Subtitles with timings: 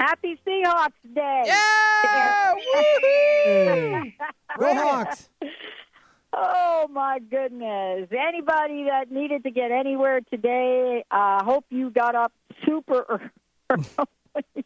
[0.00, 1.42] happy Seahawks Day.
[1.46, 2.54] Yeah!
[2.54, 4.12] Woo
[4.58, 5.28] Go Hawks!
[6.32, 8.08] Oh, my goodness.
[8.10, 12.32] Anybody that needed to get anywhere today, I uh, hope you got up
[12.64, 13.30] super
[13.70, 14.64] early.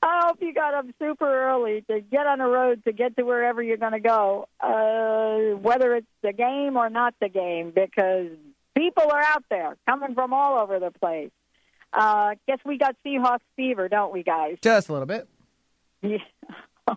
[0.00, 3.24] I hope you got up super early to get on the road to get to
[3.24, 8.28] wherever you're going to go, uh, whether it's the game or not the game, because
[8.76, 11.30] people are out there coming from all over the place.
[11.92, 14.58] Uh, guess we got Seahawks fever, don't we, guys?
[14.60, 15.28] Just a little bit.
[16.02, 16.18] Yeah.
[16.90, 16.96] Oh,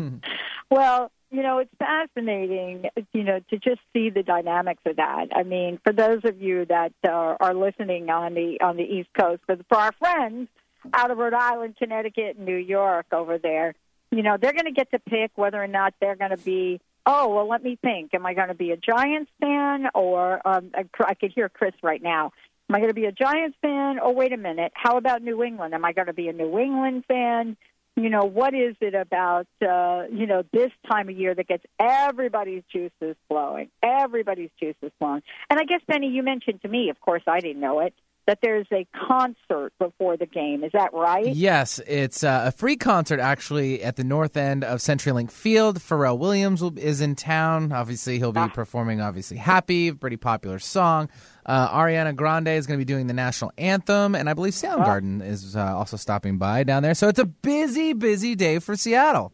[0.00, 0.20] God.
[0.68, 5.28] well, you know, it's fascinating, you know, to just see the dynamics of that.
[5.32, 9.10] I mean, for those of you that uh, are listening on the on the East
[9.16, 10.48] Coast, but for our friends
[10.92, 13.74] out of Rhode Island, Connecticut, and New York over there,
[14.10, 16.80] you know, they're going to get to pick whether or not they're going to be.
[17.08, 18.12] Oh well, let me think.
[18.14, 22.02] Am I going to be a Giants fan or um, I could hear Chris right
[22.02, 22.32] now.
[22.68, 23.98] Am I going to be a Giants fan?
[24.02, 24.72] Oh, wait a minute.
[24.74, 25.72] How about New England?
[25.72, 27.56] Am I going to be a New England fan?
[27.94, 31.64] You know, what is it about, uh, you know, this time of year that gets
[31.80, 33.70] everybody's juices flowing?
[33.82, 35.22] Everybody's juices flowing.
[35.48, 37.94] And I guess, Benny, you mentioned to me, of course, I didn't know it,
[38.26, 40.64] that there's a concert before the game.
[40.64, 41.26] Is that right?
[41.26, 45.78] Yes, it's uh, a free concert actually at the north end of CenturyLink Field.
[45.78, 47.72] Pharrell Williams is in town.
[47.72, 48.48] Obviously, he'll be ah.
[48.48, 51.08] performing obviously "Happy," pretty popular song.
[51.44, 55.22] Uh, Ariana Grande is going to be doing the national anthem, and I believe Soundgarden
[55.22, 55.24] oh.
[55.24, 56.94] is uh, also stopping by down there.
[56.94, 59.32] So it's a busy, busy day for Seattle.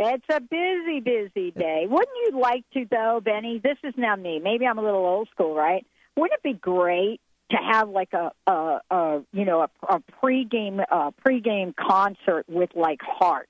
[0.00, 1.86] It's a busy, busy day.
[1.88, 3.60] Wouldn't you like to, though, Benny?
[3.62, 4.40] This is now me.
[4.42, 5.84] Maybe I'm a little old school, right?
[6.16, 10.84] Wouldn't it be great to have like a, a, a you know a, a pregame
[10.90, 13.48] uh, pregame concert with like Heart?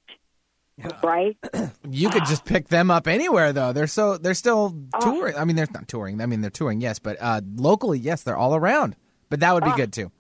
[1.03, 1.37] right?
[1.91, 3.73] you could just pick them up anywhere, though.
[3.73, 5.37] They're so they're still uh, touring.
[5.37, 6.21] I mean, they're not touring.
[6.21, 8.97] I mean, they're touring, yes, but uh, locally, yes, they're all around.
[9.31, 10.11] But that would be uh, good too.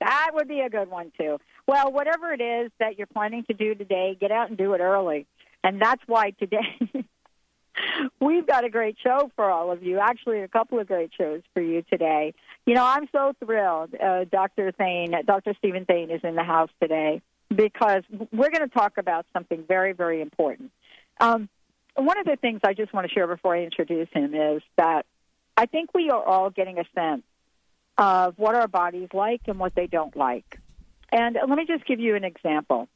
[0.00, 1.38] That would be a good one too.
[1.66, 4.80] Well, whatever it is that you're planning to do today, get out and do it
[4.80, 5.26] early,
[5.64, 6.78] and that's why today.
[8.20, 9.98] We've got a great show for all of you.
[9.98, 12.32] Actually, a couple of great shows for you today.
[12.66, 13.94] You know, I'm so thrilled.
[13.94, 14.72] Uh, Dr.
[14.72, 15.54] Thain, Dr.
[15.58, 19.92] Steven Thain is in the house today because we're going to talk about something very,
[19.92, 20.72] very important.
[21.20, 21.48] Um,
[21.94, 25.06] one of the things I just want to share before I introduce him is that
[25.56, 27.22] I think we are all getting a sense
[27.96, 30.58] of what our bodies like and what they don't like.
[31.12, 32.88] And let me just give you an example.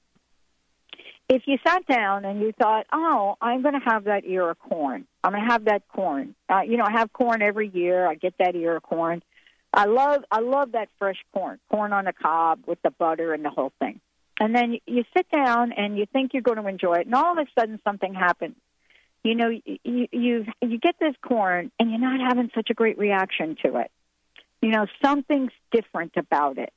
[1.28, 4.58] If you sat down and you thought, oh, I'm going to have that ear of
[4.58, 6.34] corn, I'm going to have that corn.
[6.48, 8.06] Uh, you know, I have corn every year.
[8.06, 9.22] I get that ear of corn.
[9.72, 13.44] I love, I love that fresh corn, corn on the cob with the butter and
[13.44, 14.00] the whole thing.
[14.40, 17.32] And then you sit down and you think you're going to enjoy it, and all
[17.32, 18.56] of a sudden something happens.
[19.22, 22.96] You know, you you you get this corn, and you're not having such a great
[22.96, 23.90] reaction to it.
[24.62, 26.72] You know, something's different about it.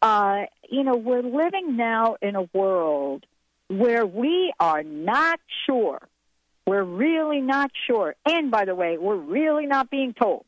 [0.00, 3.26] Uh, you know, we're living now in a world
[3.68, 6.00] where we are not sure.
[6.66, 8.14] We're really not sure.
[8.26, 10.46] And by the way, we're really not being told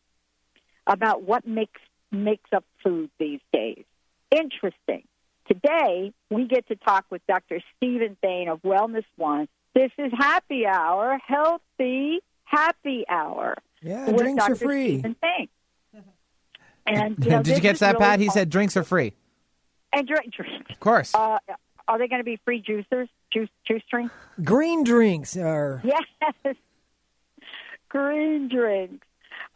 [0.87, 1.81] about what makes
[2.13, 3.85] makes up food these days.
[4.31, 5.03] Interesting.
[5.49, 7.61] Today, we get to talk with Dr.
[7.77, 9.49] Steven Thain of Wellness One.
[9.75, 13.57] This is Happy Hour, Healthy Happy Hour.
[13.83, 14.53] Yeah, drinks Dr.
[14.53, 14.99] are free.
[14.99, 15.49] Steven Thain.
[16.89, 18.21] And you know, did you catch that, really Pat?
[18.21, 19.13] He said drinks are free.
[19.93, 20.53] And drink, drinks.
[20.71, 21.15] Of course.
[21.15, 21.39] Uh,
[21.89, 23.09] are they going to be free juicers?
[23.33, 24.15] Juice, juice drinks?
[24.45, 25.83] Green drinks are.
[25.85, 26.55] Yes,
[27.89, 29.06] green drinks.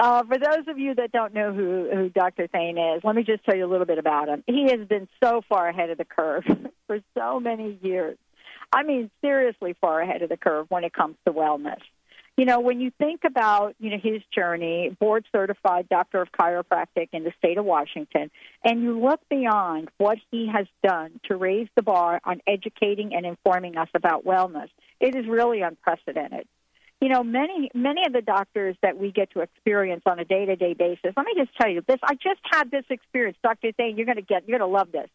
[0.01, 2.47] Uh, for those of you that don't know who, who Dr.
[2.47, 4.43] Thain is, let me just tell you a little bit about him.
[4.47, 6.45] He has been so far ahead of the curve
[6.87, 8.17] for so many years.
[8.73, 11.81] I mean, seriously far ahead of the curve when it comes to wellness.
[12.39, 17.09] You know, when you think about, you know, his journey, board certified doctor of chiropractic
[17.13, 18.31] in the state of Washington,
[18.65, 23.27] and you look beyond what he has done to raise the bar on educating and
[23.27, 26.47] informing us about wellness, it is really unprecedented
[27.01, 30.45] you know, many many of the doctors that we get to experience on a day
[30.45, 31.13] to day basis.
[31.17, 31.99] Let me just tell you this.
[32.03, 33.97] I just had this experience, Doctor Thain.
[33.97, 34.47] You're going to get.
[34.47, 35.09] You're going to love this.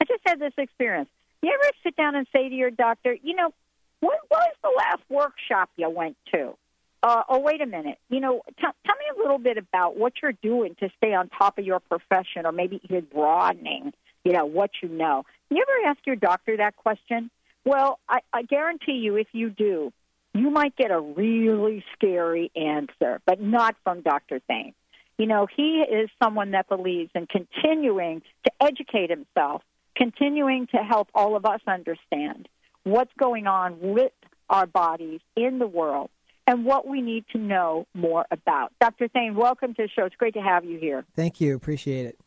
[0.00, 1.08] I just had this experience.
[1.42, 3.52] You ever sit down and say to your doctor, you know,
[4.00, 6.54] what was the last workshop you went to?
[7.02, 7.98] Uh, oh, wait a minute.
[8.08, 11.28] You know, t- tell me a little bit about what you're doing to stay on
[11.28, 13.92] top of your profession, or maybe even broadening,
[14.24, 15.24] you know, what you know.
[15.50, 17.30] You ever ask your doctor that question?
[17.64, 19.92] Well, I, I guarantee you, if you do,
[20.34, 24.40] you might get a really scary answer, but not from Dr.
[24.48, 24.74] Thain.
[25.18, 29.62] You know, he is someone that believes in continuing to educate himself,
[29.94, 32.48] continuing to help all of us understand
[32.84, 34.12] what's going on with
[34.48, 36.10] our bodies in the world
[36.46, 38.72] and what we need to know more about.
[38.80, 39.08] Dr.
[39.08, 40.04] Thain, welcome to the show.
[40.06, 41.04] It's great to have you here.
[41.14, 41.54] Thank you.
[41.54, 42.18] Appreciate it.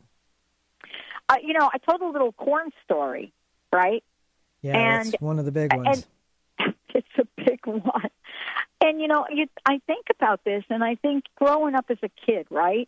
[1.27, 3.33] Uh, you know, I told a little corn story,
[3.73, 4.03] right?
[4.61, 5.99] Yeah, and, that's one of the big ones.
[5.99, 6.07] it's
[7.73, 8.11] big.
[8.81, 12.09] And you know, you, I think about this, and I think growing up as a
[12.25, 12.87] kid, right?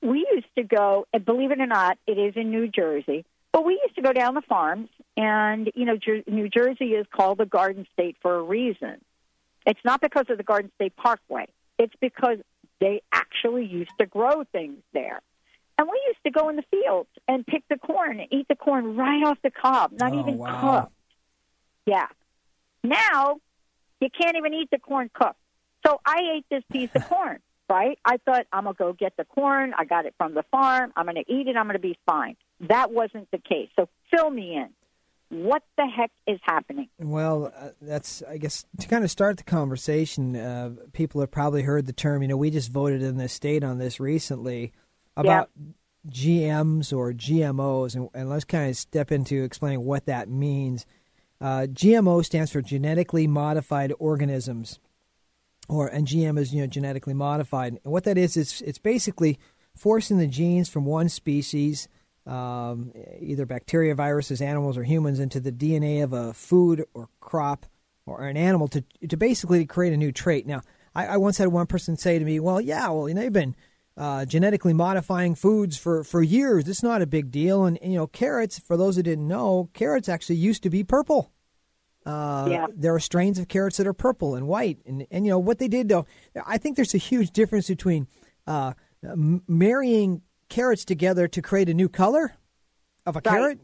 [0.00, 3.24] We used to go, and believe it or not, it is in New Jersey.
[3.52, 7.06] But we used to go down the farms, and you know, Jer- New Jersey is
[7.14, 9.00] called the Garden State for a reason.
[9.66, 11.46] It's not because of the Garden State Parkway.
[11.78, 12.38] It's because
[12.80, 15.20] they actually used to grow things there.
[15.78, 18.54] And we used to go in the fields and pick the corn and eat the
[18.54, 20.80] corn right off the cob, not oh, even wow.
[20.80, 20.92] cooked.
[21.86, 22.06] Yeah.
[22.82, 23.38] Now
[24.00, 25.38] you can't even eat the corn cooked.
[25.86, 27.38] So I ate this piece of corn,
[27.68, 27.98] right?
[28.04, 29.74] I thought I'm gonna go get the corn.
[29.76, 30.92] I got it from the farm.
[30.96, 31.56] I'm gonna eat it.
[31.56, 32.36] I'm gonna be fine.
[32.60, 33.68] That wasn't the case.
[33.76, 34.68] So fill me in.
[35.30, 36.88] What the heck is happening?
[36.98, 40.36] Well, uh, that's I guess to kind of start the conversation.
[40.36, 42.22] Uh, people have probably heard the term.
[42.22, 44.72] You know, we just voted in this state on this recently
[45.16, 45.50] about
[46.08, 50.86] GMs or GMOs, and, and let's kind of step into explaining what that means.
[51.40, 54.78] Uh, GMO stands for genetically modified organisms,
[55.68, 57.80] or and GM is you know genetically modified.
[57.84, 59.38] And what that is, it's it's basically
[59.76, 61.88] forcing the genes from one species,
[62.26, 67.66] um, either bacteria, viruses, animals, or humans, into the DNA of a food or crop
[68.06, 70.46] or an animal to to basically create a new trait.
[70.46, 70.62] Now,
[70.94, 73.32] I, I once had one person say to me, "Well, yeah, well, you know, you've
[73.32, 73.56] been."
[73.96, 76.68] Uh, genetically modifying foods for, for years.
[76.68, 77.64] It's not a big deal.
[77.64, 80.82] And, and, you know, carrots, for those who didn't know, carrots actually used to be
[80.82, 81.30] purple.
[82.04, 82.66] Uh, yeah.
[82.74, 85.58] There are strains of carrots that are purple and white, and and you know what
[85.58, 86.06] they did though.
[86.44, 88.08] I think there's a huge difference between
[88.46, 92.36] uh, m- marrying carrots together to create a new color
[93.06, 93.24] of a right.
[93.24, 93.60] carrot,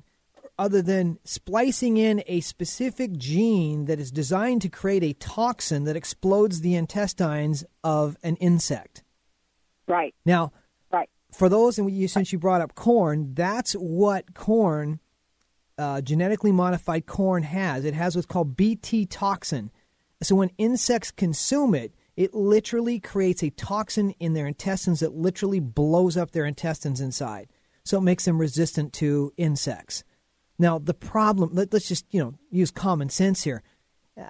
[0.59, 5.97] other than splicing in a specific gene that is designed to create a toxin that
[5.97, 9.03] explodes the intestines of an insect.
[9.90, 10.14] Right.
[10.25, 10.52] Now,
[10.92, 11.10] right.
[11.32, 15.00] For those, and you, since you brought up corn, that's what corn
[15.76, 17.84] uh, genetically modified corn has.
[17.84, 19.70] It has what's called Bt toxin.
[20.22, 25.60] So when insects consume it, it literally creates a toxin in their intestines that literally
[25.60, 27.48] blows up their intestines inside.
[27.82, 30.04] So it makes them resistant to insects.
[30.58, 33.62] Now the problem, let, us just you know use common sense here.
[34.20, 34.28] Uh,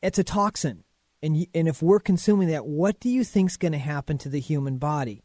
[0.00, 0.84] it's a toxin,
[1.22, 4.40] and and if we're consuming that, what do you think's going to happen to the
[4.40, 5.22] human body?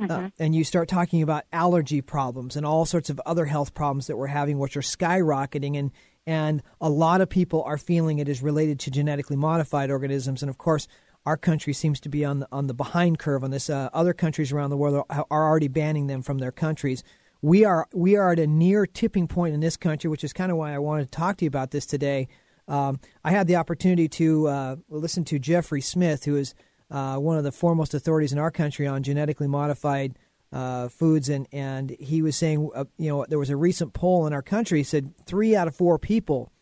[0.00, 0.26] Mm-hmm.
[0.26, 4.06] Uh, and you start talking about allergy problems and all sorts of other health problems
[4.06, 5.90] that we're having, which are skyrocketing, and
[6.26, 10.42] and a lot of people are feeling it is related to genetically modified organisms.
[10.42, 10.88] And of course,
[11.26, 13.68] our country seems to be on the on the behind curve on this.
[13.68, 17.04] Uh, other countries around the world are, are already banning them from their countries.
[17.42, 20.50] We are we are at a near tipping point in this country, which is kind
[20.50, 22.28] of why I wanted to talk to you about this today.
[22.70, 26.54] Um, I had the opportunity to uh, listen to Jeffrey Smith, who is
[26.88, 30.16] uh, one of the foremost authorities in our country on genetically modified
[30.52, 34.26] uh, foods, and and he was saying, uh, you know, there was a recent poll
[34.26, 36.52] in our country said three out of four people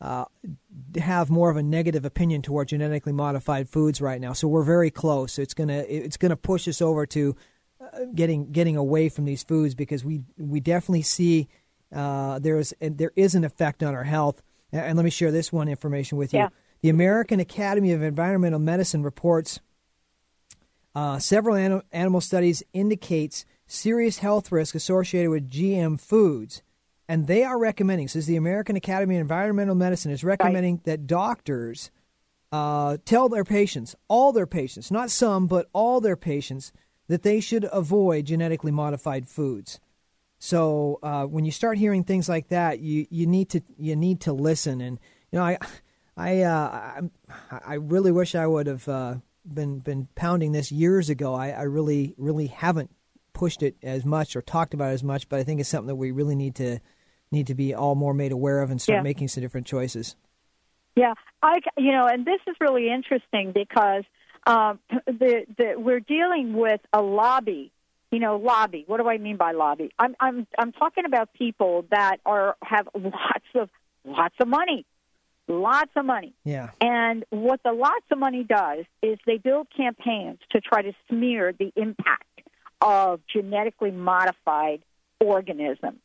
[0.00, 0.26] uh,
[0.98, 4.34] have more of a negative opinion toward genetically modified foods right now.
[4.34, 5.38] So we're very close.
[5.38, 7.34] It's gonna it's gonna push us over to
[7.80, 11.48] uh, getting getting away from these foods because we we definitely see
[11.90, 14.42] there's there is an effect on our health.
[14.72, 16.40] And let me share this one information with you.
[16.40, 16.48] Yeah.
[16.82, 19.60] The American Academy of Environmental Medicine reports
[20.94, 26.62] uh, several an- animal studies indicates serious health risk associated with GM foods,
[27.08, 28.08] and they are recommending.
[28.08, 30.84] Says the American Academy of Environmental Medicine is recommending right.
[30.84, 31.90] that doctors
[32.52, 36.72] uh, tell their patients, all their patients, not some, but all their patients,
[37.08, 39.80] that they should avoid genetically modified foods.
[40.40, 44.22] So uh, when you start hearing things like that, you, you need to you need
[44.22, 44.98] to listen and
[45.30, 45.58] you know, I,
[46.16, 47.02] I, uh,
[47.50, 51.34] I, I really wish I would have uh, been been pounding this years ago.
[51.34, 52.90] I, I really, really haven't
[53.32, 55.88] pushed it as much or talked about it as much, but I think it's something
[55.88, 56.80] that we really need to
[57.30, 59.02] need to be all more made aware of and start Yeah.
[59.02, 60.16] making some different choices.
[60.96, 64.04] Yeah, I you know, and this is really interesting because
[64.46, 67.72] um, the the we're dealing with a lobby.
[68.10, 68.84] You know, lobby.
[68.86, 69.90] What do I mean by lobby?
[69.98, 73.70] I'm I'm I'm talking about people that are have lots of
[74.04, 74.84] lots of money,
[75.48, 76.34] lots of money.
[76.44, 76.70] Yeah.
[76.80, 81.52] And what the lots of money does is they build campaigns to try to smear
[81.52, 82.24] the impact
[82.80, 84.82] of genetically modified
[85.20, 86.00] organisms.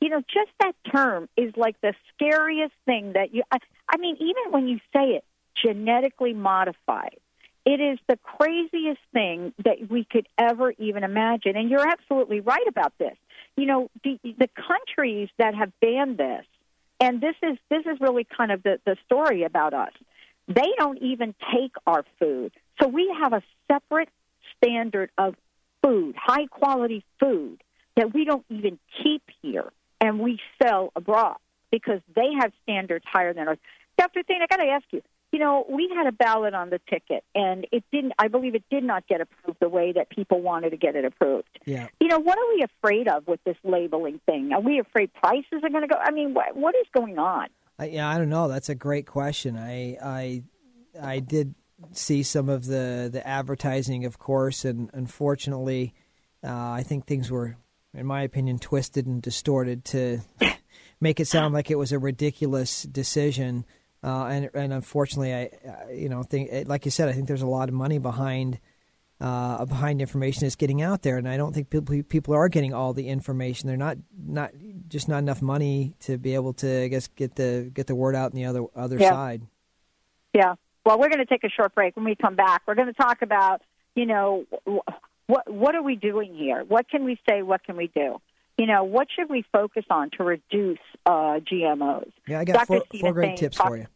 [0.00, 4.16] You know, just that term is like the scariest thing that you, I, I mean,
[4.16, 5.24] even when you say it,
[5.62, 7.18] genetically modified,
[7.64, 11.56] it is the craziest thing that we could ever even imagine.
[11.56, 13.16] And you're absolutely right about this.
[13.56, 16.44] You know, the, the countries that have banned this,
[17.00, 19.92] and this is this is really kind of the, the story about us.
[20.48, 22.52] They don't even take our food.
[22.80, 24.08] So we have a separate
[24.56, 25.34] standard of
[25.82, 27.62] food, high quality food,
[27.96, 31.36] that we don't even keep here and we sell abroad
[31.70, 33.58] because they have standards higher than ours.
[33.98, 34.22] Dr.
[34.22, 35.02] Thain, I got to ask you,
[35.32, 38.64] you know, we had a ballot on the ticket and it didn't, I believe it
[38.70, 41.58] did not get approved the way that people wanted to get it approved.
[41.64, 41.88] Yeah.
[42.00, 44.52] You know, what are we afraid of with this labeling thing?
[44.52, 45.96] Are we afraid prices are going to go?
[45.96, 47.48] I mean, what, what is going on?
[47.80, 48.46] I, yeah, I don't know.
[48.46, 49.56] That's a great question.
[49.56, 50.42] I I
[51.00, 51.54] I did
[51.92, 55.94] see some of the the advertising, of course, and unfortunately,
[56.44, 57.56] uh, I think things were,
[57.94, 60.20] in my opinion, twisted and distorted to
[61.00, 63.64] make it sound like it was a ridiculous decision.
[64.02, 65.50] Uh, and and unfortunately, I,
[65.88, 68.58] I you know think like you said, I think there's a lot of money behind
[69.20, 72.72] uh, behind information that's getting out there, and I don't think people people are getting
[72.72, 73.68] all the information.
[73.68, 74.52] They're not not
[74.88, 78.14] just not enough money to be able to I guess get the get the word
[78.14, 79.10] out on the other other Yeah.
[79.10, 79.42] side.
[80.34, 80.54] Yeah.
[80.86, 81.94] Well, we're going to take a short break.
[81.96, 83.60] When we come back, we're going to talk about,
[83.94, 84.46] you know,
[85.26, 86.64] what what are we doing here?
[86.66, 87.42] What can we say?
[87.42, 88.18] What can we do?
[88.60, 92.12] You know, what should we focus on to reduce uh, GMOs?
[92.28, 92.66] Yeah, I got Dr.
[92.66, 93.86] four, four great tips talk- for you.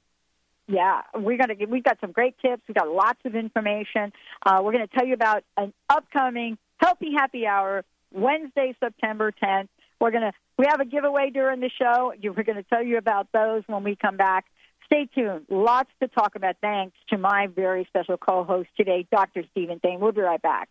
[0.66, 2.62] Yeah, we're gonna get, we've got some great tips.
[2.66, 4.10] We've got lots of information.
[4.46, 9.68] Uh, we're going to tell you about an upcoming Healthy Happy Hour Wednesday, September 10th.
[10.00, 12.14] We're gonna we have a giveaway during the show.
[12.22, 14.46] We're going to tell you about those when we come back.
[14.86, 15.44] Stay tuned.
[15.50, 16.56] Lots to talk about.
[16.62, 19.42] Thanks to my very special co-host today, Dr.
[19.50, 20.00] Steven Thain.
[20.00, 20.70] We'll be right back.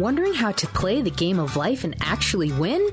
[0.00, 2.88] Wondering how to play the game of life and actually win?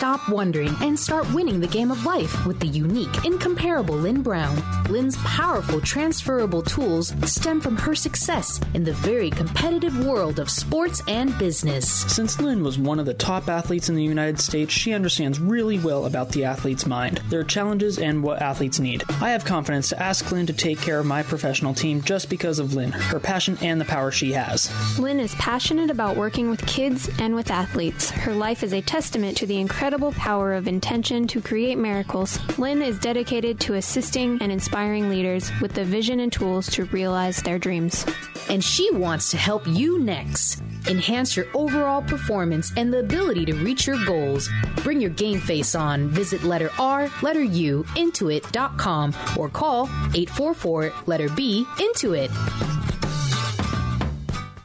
[0.00, 4.56] Stop wondering and start winning the game of life with the unique, incomparable Lynn Brown.
[4.88, 11.02] Lynn's powerful, transferable tools stem from her success in the very competitive world of sports
[11.06, 11.86] and business.
[12.10, 15.78] Since Lynn was one of the top athletes in the United States, she understands really
[15.78, 19.04] well about the athlete's mind, their challenges, and what athletes need.
[19.20, 22.58] I have confidence to ask Lynn to take care of my professional team just because
[22.58, 24.70] of Lynn, her passion, and the power she has.
[24.98, 28.08] Lynn is passionate about working with kids and with athletes.
[28.08, 32.38] Her life is a testament to the incredible power of intention to create miracles.
[32.58, 37.42] Lynn is dedicated to assisting and inspiring leaders with the vision and tools to realize
[37.42, 38.06] their dreams.
[38.48, 40.62] And she wants to help you next.
[40.86, 44.48] Enhance your overall performance and the ability to reach your goals.
[44.84, 46.08] Bring your game face on.
[46.08, 52.30] Visit letter R, letter U, intuit.com or call 844 letter B, Intuit.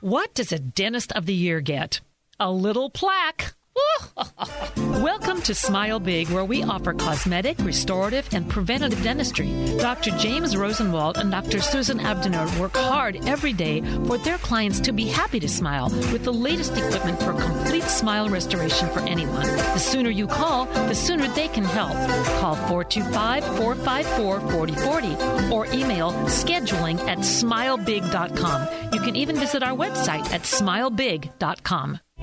[0.01, 2.01] What does a dentist of the year get?
[2.39, 3.54] A little plaque.
[4.77, 9.77] Welcome to Smile Big, where we offer cosmetic, restorative, and preventative dentistry.
[9.77, 10.11] Dr.
[10.17, 11.59] James Rosenwald and Dr.
[11.59, 16.23] Susan Abdenor work hard every day for their clients to be happy to smile with
[16.23, 19.45] the latest equipment for complete smile restoration for anyone.
[19.45, 21.93] The sooner you call, the sooner they can help.
[22.39, 28.93] Call 425 454 4040 or email scheduling at smilebig.com.
[28.93, 31.99] You can even visit our website at smilebig.com.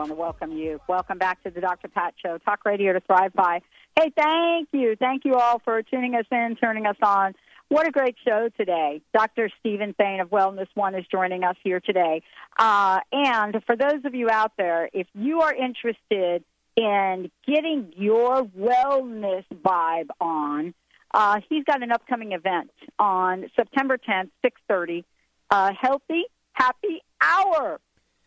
[0.00, 0.80] Want to welcome you.
[0.88, 1.88] Welcome back to the Dr.
[1.88, 3.60] Pat Show, talk radio to thrive by.
[3.98, 4.96] Hey, thank you.
[4.98, 7.34] Thank you all for tuning us in, turning us on.
[7.70, 9.00] What a great show today.
[9.14, 9.48] Dr.
[9.60, 12.20] Steven Thain of Wellness One is joining us here today.
[12.58, 16.42] Uh, and for those of you out there, if you are interested
[16.74, 20.74] in getting your wellness vibe on,
[21.14, 25.04] uh, he's got an upcoming event on September 10th, 6:30.
[25.48, 26.24] Uh, Healthy
[26.54, 27.78] Happy Hour.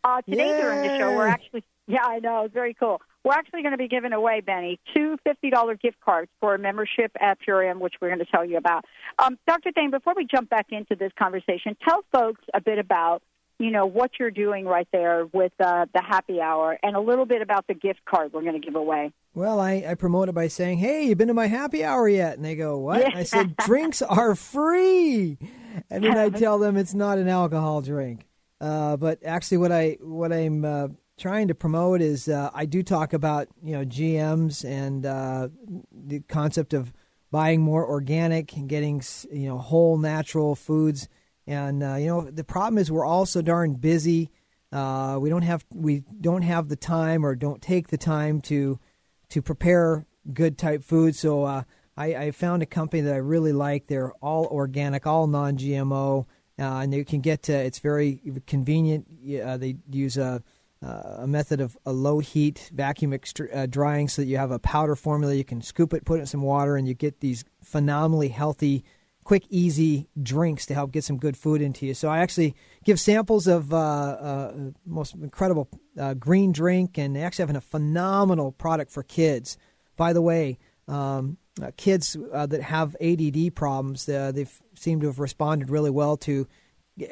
[0.05, 3.01] Uh, today during the show, we're actually yeah, I know it's very cool.
[3.23, 6.59] We're actually going to be giving away Benny two fifty dollar gift cards for a
[6.59, 8.85] membership at Purium, which we're going to tell you about.
[9.17, 9.71] Um, Dr.
[9.71, 13.23] Thain, before we jump back into this conversation, tell folks a bit about
[13.59, 17.25] you know what you're doing right there with uh, the happy hour, and a little
[17.25, 19.11] bit about the gift card we're going to give away.
[19.33, 22.35] Well, I, I promote it by saying, "Hey, you been to my happy hour yet?"
[22.35, 23.11] And they go, "What?" Yeah.
[23.15, 25.37] I said, "Drinks are free,"
[25.89, 28.27] and then I tell them it's not an alcohol drink.
[28.59, 32.83] Uh, but actually, what I what I'm uh, trying to promote is uh, I do
[32.83, 35.49] talk about you know GMs and uh,
[35.91, 36.93] the concept of
[37.31, 41.07] buying more organic and getting you know whole natural foods.
[41.45, 44.31] And uh, you know the problem is we're all so darn busy.
[44.71, 48.79] Uh, we don't have we don't have the time or don't take the time to
[49.29, 51.15] to prepare good type food.
[51.15, 51.63] So uh,
[51.97, 53.87] I, I found a company that I really like.
[53.87, 56.25] They're all organic, all non-GMO,
[56.59, 57.53] uh, and you can get to.
[57.53, 59.07] It's very convenient.
[59.23, 60.41] They use a
[60.83, 64.59] a method of a low heat vacuum extr- uh, drying, so that you have a
[64.59, 65.33] powder formula.
[65.33, 68.83] You can scoop it, put it in some water, and you get these phenomenally healthy.
[69.23, 71.93] Quick, easy drinks to help get some good food into you.
[71.93, 74.53] So I actually give samples of uh, uh,
[74.85, 79.57] most incredible uh, green drink, and actually have a phenomenal product for kids.
[79.95, 85.07] By the way, um, uh, kids uh, that have ADD problems, uh, they seem to
[85.07, 86.47] have responded really well to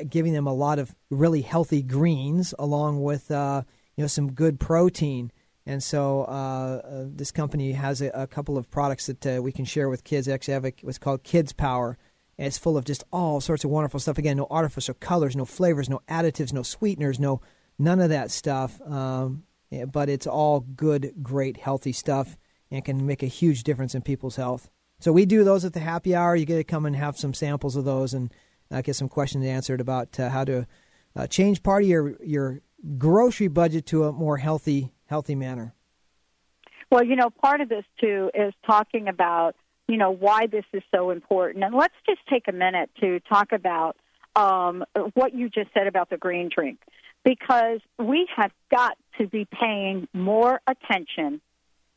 [0.09, 3.63] giving them a lot of really healthy greens along with uh,
[3.95, 5.31] you know some good protein.
[5.65, 9.51] And so uh, uh, this company has a, a couple of products that uh, we
[9.51, 10.27] can share with kids.
[10.27, 11.97] Actually have a, what's called Kids Power.
[12.37, 14.17] And it's full of just all sorts of wonderful stuff.
[14.17, 17.41] Again, no artificial colors, no flavors, no additives, no sweeteners, no
[17.77, 18.81] none of that stuff.
[18.81, 19.43] Um,
[19.91, 22.37] but it's all good, great, healthy stuff
[22.69, 24.69] and can make a huge difference in people's health.
[24.99, 26.35] So we do those at the happy hour.
[26.35, 28.33] You get to come and have some samples of those and
[28.71, 30.65] uh, get some questions answered about uh, how to
[31.15, 32.61] uh, change part of your your
[32.97, 35.73] grocery budget to a more healthy healthy manner.
[36.89, 39.55] Well, you know, part of this too is talking about,
[39.87, 41.63] you know, why this is so important.
[41.63, 43.95] And let's just take a minute to talk about
[44.35, 46.79] um, what you just said about the green drink,
[47.23, 51.39] because we have got to be paying more attention,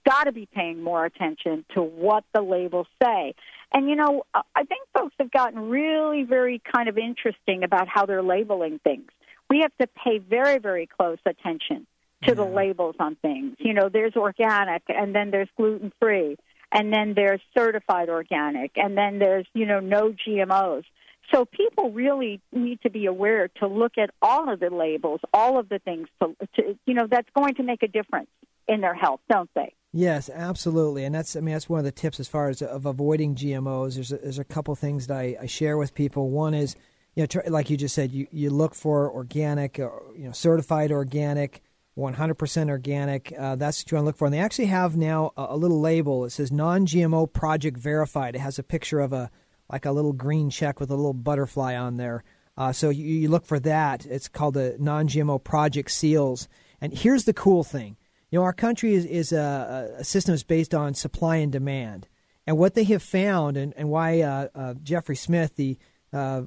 [0.09, 3.35] got to be paying more attention to what the labels say.
[3.75, 7.89] And, you know, I- I think folks have gotten really very kind of interesting about
[7.89, 9.11] how they're labeling things.
[9.51, 11.87] We have to pay very, very close attention
[12.23, 13.57] to the labels on things.
[13.59, 16.39] You know, there's organic, and then there's gluten free,
[16.73, 20.85] and then there's certified organic, and then there's, you know, no GMOs.
[21.33, 25.59] So people really need to be aware to look at all of the labels, all
[25.59, 28.31] of the things, to, to you know, that's going to make a difference
[28.69, 29.75] in their health, don't they?
[29.97, 32.85] Yes, absolutely, and that's I mean that's one of the tips as far as of
[32.85, 33.95] avoiding GMOs.
[33.95, 36.31] There's a, there's a couple things that I, I share with people.
[36.31, 36.75] One is,
[37.15, 40.33] you know, tr- like you just said, you, you look for organic, or, you know,
[40.33, 41.63] certified organic,
[41.97, 43.33] 100% organic.
[43.39, 44.25] Uh, that's what you want to look for.
[44.25, 46.25] And they actually have now a, a little label.
[46.25, 48.35] It says non-GMO project verified.
[48.35, 49.31] It has a picture of a
[49.71, 52.25] like a little green check with a little butterfly on there.
[52.57, 54.07] Uh, so you, you look for that.
[54.07, 56.49] It's called the non-GMO Project Seals.
[56.81, 57.97] And here's the cool thing:
[58.35, 62.09] you know, our country is, is a, a system is based on supply and demand.
[62.49, 65.79] And what they have found, and, and why uh, uh, Jeffrey Smith, the
[66.13, 66.43] uh,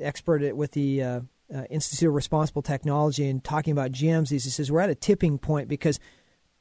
[0.00, 1.20] expert with the uh,
[1.54, 5.36] uh, Institute of Responsible Technology, and talking about GMs, he says we're at a tipping
[5.36, 6.00] point because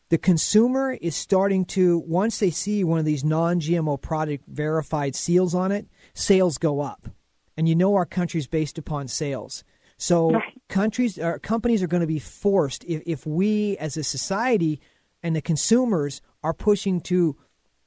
[0.09, 5.55] the consumer is starting to once they see one of these non-GMO product verified seals
[5.55, 7.07] on it, sales go up,
[7.55, 9.63] and you know our country's based upon sales.
[9.97, 10.54] So right.
[10.67, 14.79] Countries, or companies are going to be forced if, if we as a society
[15.21, 17.35] and the consumers are pushing to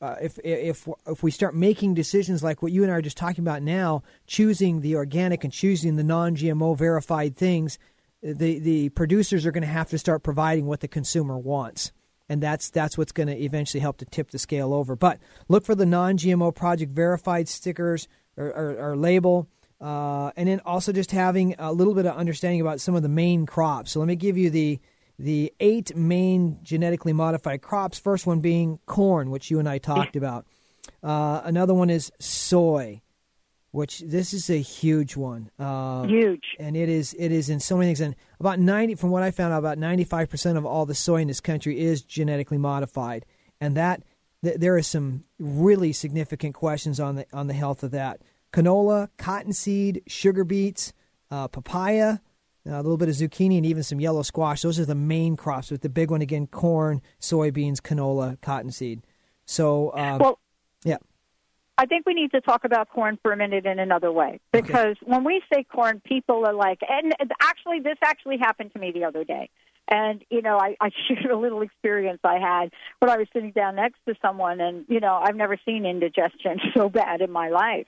[0.01, 3.17] uh, if if if we start making decisions like what you and I are just
[3.17, 7.79] talking about now, choosing the organic and choosing the non-GMO verified things,
[8.23, 11.91] the the producers are going to have to start providing what the consumer wants,
[12.29, 14.95] and that's that's what's going to eventually help to tip the scale over.
[14.95, 19.49] But look for the non-GMO project verified stickers or, or, or label.
[19.81, 23.09] Uh, and then also just having a little bit of understanding about some of the
[23.09, 23.93] main crops.
[23.93, 24.81] So let me give you the
[25.21, 27.99] the eight main genetically modified crops.
[27.99, 30.47] First one being corn, which you and I talked about.
[31.03, 33.03] Uh, another one is soy,
[33.71, 35.51] which this is a huge one.
[35.59, 38.01] Uh, huge, and it is it is in so many things.
[38.01, 40.95] And about ninety, from what I found out, about ninety five percent of all the
[40.95, 43.27] soy in this country is genetically modified,
[43.61, 44.03] and that
[44.43, 48.21] th- there are some really significant questions on the on the health of that.
[48.53, 50.93] Canola, cottonseed, sugar beets,
[51.31, 52.19] uh, papaya,
[52.67, 54.63] a little bit of zucchini, and even some yellow squash.
[54.63, 55.71] Those are the main crops.
[55.71, 59.03] With the big one again, corn, soybeans, canola, cottonseed.
[59.45, 60.39] So, um, well,
[60.85, 60.99] yeah.
[61.79, 64.97] I think we need to talk about corn for a minute in another way because
[65.03, 65.07] okay.
[65.07, 69.05] when we say corn, people are like, and actually, this actually happened to me the
[69.05, 69.49] other day.
[69.91, 73.53] And, you know, I, I shared a little experience I had when I was sitting
[73.53, 77.49] down next to someone, and, you know, I've never seen indigestion so bad in my
[77.49, 77.87] life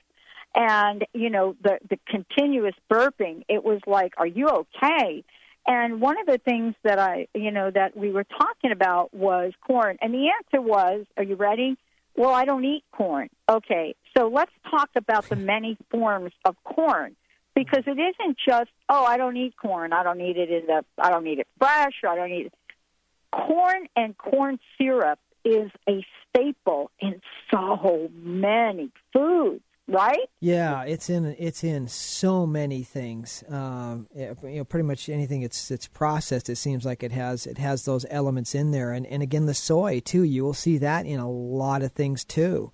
[0.55, 5.23] and you know the the continuous burping it was like are you okay?
[5.67, 9.53] And one of the things that i you know that we were talking about was
[9.65, 9.97] corn.
[10.01, 11.77] And the answer was are you ready?
[12.15, 13.29] Well i don't eat corn.
[13.49, 17.15] Okay so let's talk about the many forms of corn.
[17.53, 19.93] Because it isn't just oh i don't eat corn.
[19.93, 21.93] I don't eat it in the i don't eat it fresh.
[22.03, 22.53] Or i don't eat it.
[23.31, 30.27] Corn and corn syrup is a staple in so many foods right?
[30.39, 33.43] Yeah, it's in it's in so many things.
[33.49, 36.49] Um, you know, pretty much anything it's it's processed.
[36.49, 39.53] It seems like it has it has those elements in there, and and again the
[39.53, 40.23] soy too.
[40.23, 42.71] You will see that in a lot of things too.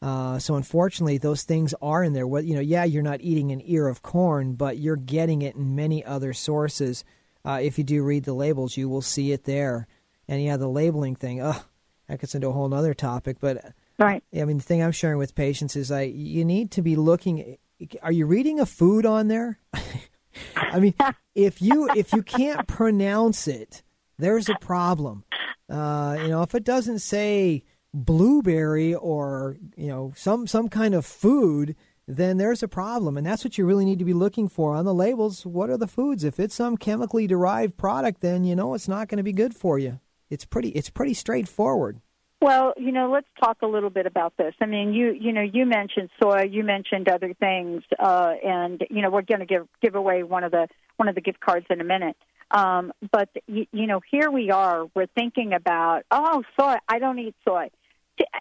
[0.00, 2.26] Uh, so unfortunately, those things are in there.
[2.26, 5.56] What you know, yeah, you're not eating an ear of corn, but you're getting it
[5.56, 7.04] in many other sources.
[7.44, 9.88] Uh, if you do read the labels, you will see it there.
[10.28, 11.40] And yeah, the labeling thing.
[11.40, 11.64] Ugh,
[12.08, 14.22] that gets into a whole other topic, but Right.
[14.34, 17.58] I mean, the thing I'm sharing with patients is I you need to be looking.
[18.02, 19.58] Are you reading a food on there?
[20.56, 20.94] I mean,
[21.34, 23.82] if you if you can't pronounce it,
[24.18, 25.24] there's a problem.
[25.68, 31.04] Uh, you know, if it doesn't say blueberry or you know some some kind of
[31.04, 31.74] food,
[32.06, 34.84] then there's a problem, and that's what you really need to be looking for on
[34.84, 35.44] the labels.
[35.44, 36.24] What are the foods?
[36.24, 39.54] If it's some chemically derived product, then you know it's not going to be good
[39.54, 39.98] for you.
[40.30, 42.00] It's pretty it's pretty straightforward.
[42.40, 44.54] Well, you know, let's talk a little bit about this.
[44.60, 49.02] I mean, you you know, you mentioned soy, you mentioned other things, uh, and you
[49.02, 51.66] know, we're going to give give away one of the one of the gift cards
[51.68, 52.16] in a minute.
[52.52, 54.86] Um, but you, you know, here we are.
[54.94, 56.76] We're thinking about oh, soy.
[56.88, 57.70] I don't eat soy.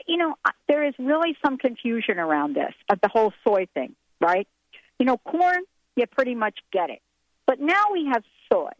[0.07, 0.35] You know,
[0.67, 4.47] there is really some confusion around this of the whole soy thing, right?
[4.99, 5.63] You know, corn,
[5.95, 7.01] you pretty much get it.
[7.47, 8.71] But now we have soy.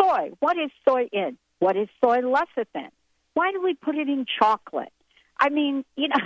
[0.00, 0.30] Soy.
[0.38, 1.36] What is soy in?
[1.58, 2.90] What is soy lecithin?
[3.36, 4.94] Why do we put it in chocolate?
[5.38, 6.16] I mean, you know.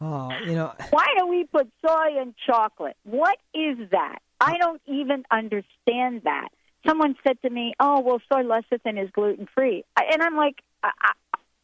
[0.00, 0.72] Oh, you know.
[0.90, 2.96] Why do we put soy in chocolate?
[3.02, 4.20] What is that?
[4.40, 6.50] I don't even understand that.
[6.86, 10.90] Someone said to me, "Oh, well, soy lecithin is gluten free," and I'm like, I,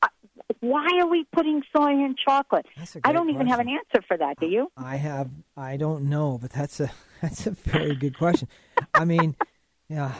[0.02, 0.08] I,
[0.58, 2.66] "Why are we putting soy in chocolate?"
[3.04, 4.40] I don't even have an answer for that.
[4.40, 4.66] Do you?
[4.76, 5.30] I have.
[5.56, 6.90] I don't know, but that's a
[7.22, 8.48] that's a very good question.
[8.96, 9.36] I mean,
[9.88, 10.12] yeah.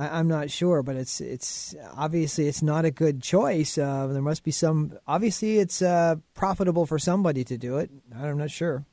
[0.00, 3.76] I, am not sure, but it's it's obviously it's not a good choice.
[3.76, 4.98] Uh, there must be some.
[5.06, 7.90] Obviously, it's uh, profitable for somebody to do it.
[8.16, 8.86] I'm not sure.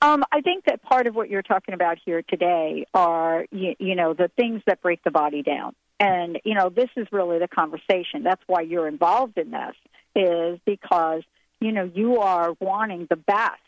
[0.00, 3.96] Um, I think that part of what you're talking about here today are you, you
[3.96, 7.48] know the things that break the body down, and you know this is really the
[7.48, 8.22] conversation.
[8.22, 9.74] That's why you're involved in this,
[10.14, 11.22] is because
[11.60, 13.60] you know you are wanting the best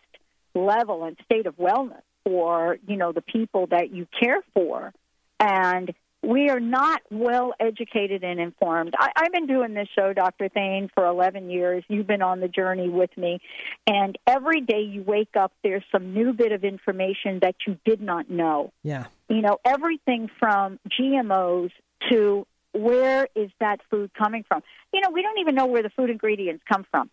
[0.54, 4.92] level and state of wellness for you know the people that you care for
[5.40, 8.94] and we are not well educated and informed.
[8.98, 10.48] I, I've been doing this show, Dr.
[10.48, 11.84] Thain, for 11 years.
[11.88, 13.40] You've been on the journey with me.
[13.86, 18.00] And every day you wake up, there's some new bit of information that you did
[18.00, 18.72] not know.
[18.82, 19.06] Yeah.
[19.28, 21.70] You know, everything from GMOs
[22.10, 24.62] to where is that food coming from?
[24.92, 27.08] You know, we don't even know where the food ingredients come from.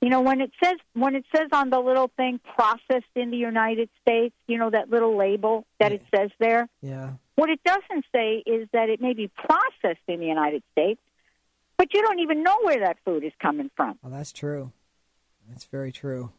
[0.00, 3.38] You know, when it says when it says on the little thing processed in the
[3.38, 6.68] United States, you know that little label that it says there.
[6.82, 7.12] Yeah.
[7.36, 11.00] What it doesn't say is that it may be processed in the United States,
[11.76, 13.98] but you don't even know where that food is coming from.
[14.02, 14.72] Well, that's true.
[15.48, 16.32] That's very true.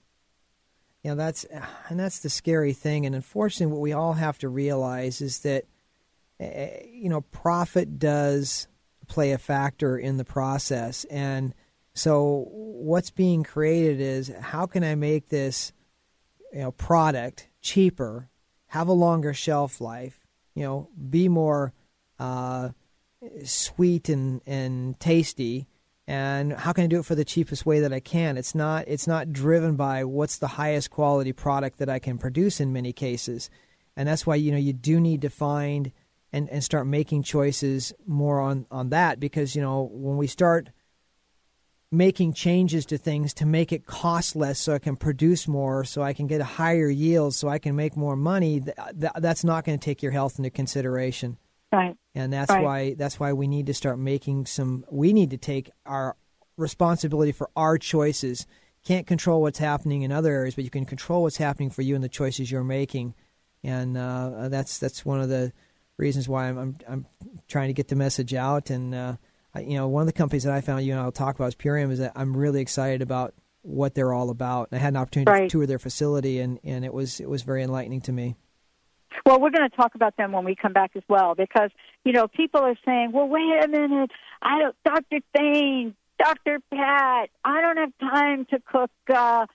[1.04, 1.46] You know, that's
[1.90, 3.06] and that's the scary thing.
[3.06, 5.66] And unfortunately, what we all have to realize is that
[6.42, 6.46] uh,
[6.92, 8.68] you know profit does
[9.08, 11.54] play a factor in the process, and
[11.94, 15.72] so what's being created is how can I make this
[16.52, 18.30] you know product cheaper,
[18.68, 20.27] have a longer shelf life,
[20.58, 21.72] you know, be more
[22.17, 22.70] uh,
[23.43, 25.67] sweet and, and tasty,
[26.08, 28.38] and how can I do it for the cheapest way that I can?
[28.38, 32.60] It's not it's not driven by what's the highest quality product that I can produce
[32.60, 33.52] in many cases,
[33.96, 35.91] and that's why you know you do need to find
[36.34, 40.72] and, and start making choices more on, on that because you know when we start
[41.91, 46.02] making changes to things to make it cost less so I can produce more, so
[46.02, 49.43] I can get a higher yield, so I can make more money, th- th- that's
[49.43, 51.38] not going to take your health into consideration.
[51.71, 51.95] Right.
[52.13, 52.63] And that's Right.
[52.63, 56.15] why that's why we need to start making some we need to take our
[56.58, 58.45] responsibility for our choices.
[58.86, 61.93] Can't control what's happening in other areas, but you can control what's happening for you
[61.95, 63.15] and the choices you're making.
[63.63, 65.52] And uh, that's that's one of the
[65.97, 67.06] reasons why I'm I'm, I'm
[67.47, 69.15] trying to get the message out and uh,
[69.54, 71.48] I- you know, one of the companies that I found you and I'll talk about
[71.48, 74.70] is Purium is that I'm really excited about what they're all about.
[74.72, 75.50] And I had an opportunity Right.
[75.50, 78.36] to tour their facility and, and it was it was very enlightening to me.
[79.26, 81.72] Well, we're going to talk about them when we come back as well, because
[82.06, 87.30] you know people are saying, "Well, wait a minute, I don't, Doctor Thain, Doctor Pat,
[87.44, 89.48] I don't have time to cook uh,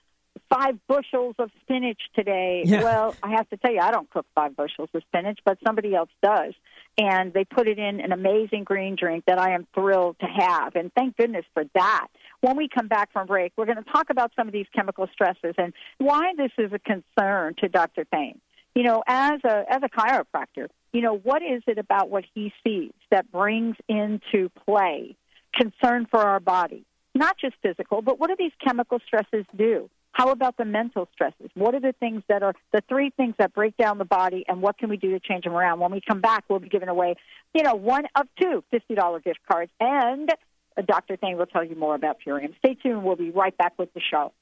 [0.53, 2.83] five bushels of spinach today." Yeah.
[2.83, 5.95] Well, I have to tell you, I don't cook five bushels of spinach, but somebody
[5.95, 6.53] else does,
[6.97, 10.75] and they put it in an amazing green drink that I am thrilled to have,
[10.75, 12.07] and thank goodness for that.
[12.41, 15.07] When we come back from break, we're going to talk about some of these chemical
[15.13, 18.05] stresses and why this is a concern to Dr.
[18.11, 18.39] Thain
[18.75, 22.51] you know, as a as a chiropractor, you know, what is it about what he
[22.63, 25.15] sees that brings into play
[25.53, 26.85] concern for our body?
[27.15, 29.89] Not just physical, but what do these chemical stresses do?
[30.13, 31.49] How about the mental stresses?
[31.55, 34.61] What are the things that are the three things that break down the body, and
[34.61, 35.79] what can we do to change them around?
[35.79, 37.15] When we come back, we'll be giving away,
[37.53, 40.29] you know, one of two $50 gift cards, and
[40.77, 41.17] uh, Dr.
[41.17, 42.55] Thain will tell you more about Purium.
[42.59, 43.03] Stay tuned.
[43.03, 44.33] We'll be right back with the show.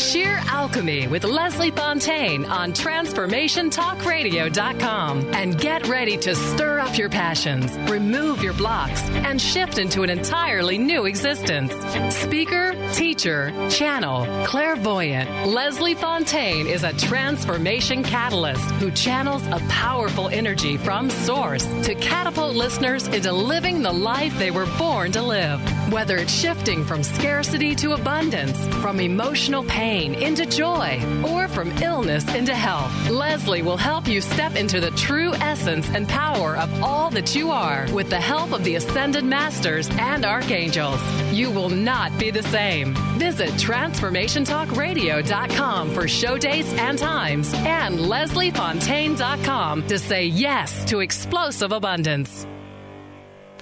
[0.00, 0.29] Sheer
[0.70, 8.40] Alchemy with Leslie Fontaine on TransformationTalkRadio.com and get ready to stir up your passions, remove
[8.40, 11.72] your blocks, and shift into an entirely new existence.
[12.14, 20.76] Speaker, teacher, channel, clairvoyant, Leslie Fontaine is a transformation catalyst who channels a powerful energy
[20.76, 25.60] from source to catapult listeners into living the life they were born to live.
[25.92, 32.24] Whether it's shifting from scarcity to abundance, from emotional pain into joy, or from illness
[32.34, 37.10] into health, Leslie will help you step into the true essence and power of all
[37.10, 41.00] that you are with the help of the Ascended Masters and Archangels.
[41.32, 42.94] You will not be the same.
[43.18, 52.46] Visit TransformationTalkRadio.com for show dates and times and LeslieFontaine.com to say yes to explosive abundance.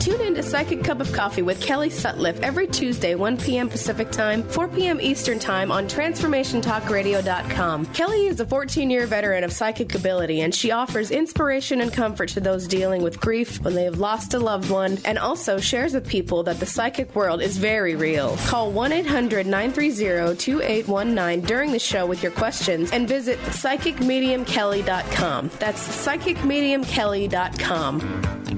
[0.00, 3.68] Tune in to Psychic Cup of Coffee with Kelly Sutliff every Tuesday, 1 p.m.
[3.68, 5.00] Pacific Time, 4 p.m.
[5.00, 7.86] Eastern Time on TransformationTalkRadio.com.
[7.86, 12.28] Kelly is a 14 year veteran of psychic ability, and she offers inspiration and comfort
[12.30, 15.94] to those dealing with grief when they have lost a loved one, and also shares
[15.94, 18.36] with people that the psychic world is very real.
[18.46, 25.50] Call 1 800 930 2819 during the show with your questions and visit psychicmediumkelly.com.
[25.58, 28.57] That's psychicmediumkelly.com.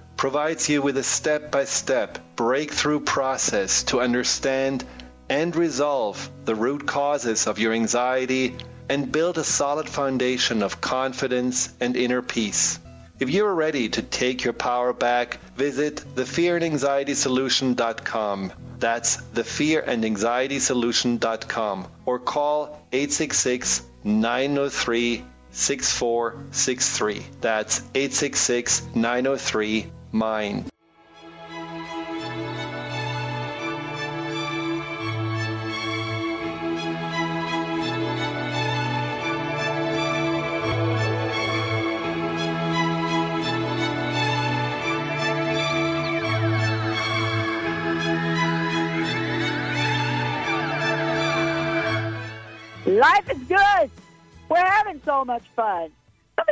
[0.17, 4.83] provides you with a step by step breakthrough process to understand
[5.29, 8.55] and resolve the root causes of your anxiety
[8.89, 12.79] and build a solid foundation of confidence and inner peace.
[13.21, 18.53] If you are ready to take your power back, visit thefearandanxietysolution.com.
[18.79, 27.25] That's thefearandanxietysolution.com or call 866 903 6463.
[27.39, 30.67] That's 866 903 MIND.
[52.85, 53.91] Life is good.
[54.49, 55.91] We're having so much fun.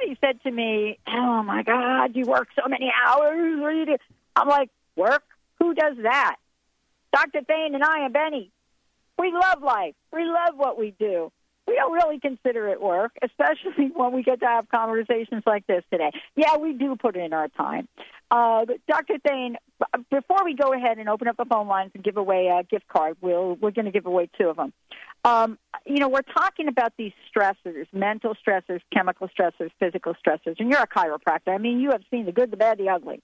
[0.09, 3.59] Somebody said to me, "Oh my God, you work so many hours.
[3.59, 3.97] What do you do?"
[4.35, 5.23] I'm like, "Work?
[5.59, 6.37] Who does that?"
[7.13, 7.41] Dr.
[7.41, 8.51] Thain and I and Benny,
[9.17, 9.95] we love life.
[10.11, 11.31] We love what we do.
[11.69, 15.83] We don't really consider it work, especially when we get to have conversations like this
[15.91, 16.11] today.
[16.35, 17.87] Yeah, we do put in our time.
[18.31, 19.15] Uh, Dr.
[19.27, 19.55] Thain,
[20.09, 22.87] before we go ahead and open up the phone lines and give away a gift
[22.87, 24.73] card, we'll, we're going to give away two of them.
[25.23, 30.71] Um, you know, we're talking about these stressors, mental stressors, chemical stressors, physical stressors, and
[30.71, 31.49] you're a chiropractor.
[31.53, 33.21] I mean, you have seen the good, the bad, the ugly.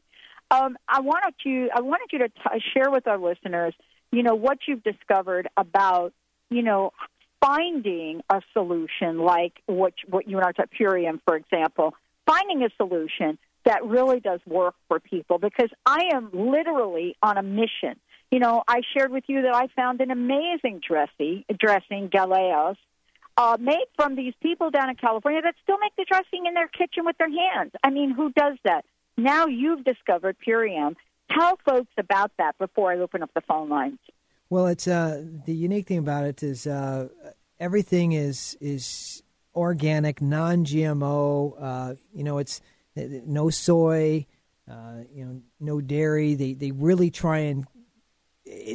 [0.51, 3.73] Um, I wanted you, I wanted you to t- share with our listeners,
[4.11, 6.13] you know, what you've discovered about,
[6.51, 6.91] you know,
[7.45, 11.93] finding a solution like what what you and I talked, Purium, for example,
[12.25, 17.43] finding a solution that really does work for people because I am literally on a
[17.43, 17.99] mission.
[18.31, 22.77] You know, I shared with you that I found an amazing dressing, dressing Galeos,
[23.37, 26.67] uh, made from these people down in California that still make the dressing in their
[26.67, 27.71] kitchen with their hands.
[27.83, 28.85] I mean, who does that?
[29.17, 30.95] Now you've discovered Purium.
[31.31, 33.99] Tell folks about that before I open up the phone lines.
[34.49, 37.07] Well, it's uh, the unique thing about it is uh,
[37.59, 39.23] everything is is
[39.55, 41.55] organic, non-GMO.
[41.59, 42.61] Uh, you know, it's
[42.95, 44.27] no soy,
[44.69, 46.35] uh, you know, no dairy.
[46.35, 47.65] They they really try and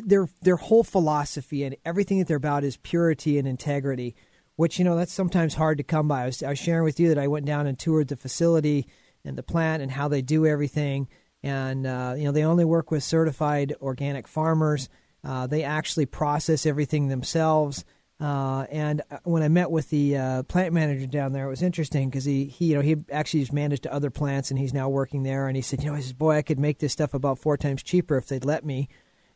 [0.04, 4.16] their their whole philosophy and everything that they're about is purity and integrity,
[4.56, 6.22] which you know that's sometimes hard to come by.
[6.22, 8.86] I was, I was sharing with you that I went down and toured the facility
[9.24, 11.06] and the plant and how they do everything,
[11.42, 14.88] and uh, you know they only work with certified organic farmers.
[15.22, 17.84] Uh, they actually process everything themselves.
[18.20, 22.10] Uh, and when I met with the uh, plant manager down there, it was interesting
[22.10, 25.22] because he, he, you know, he actually has managed other plants and he's now working
[25.22, 25.46] there.
[25.46, 28.16] And he said, you know, boy, I could make this stuff about four times cheaper
[28.16, 28.88] if they'd let me.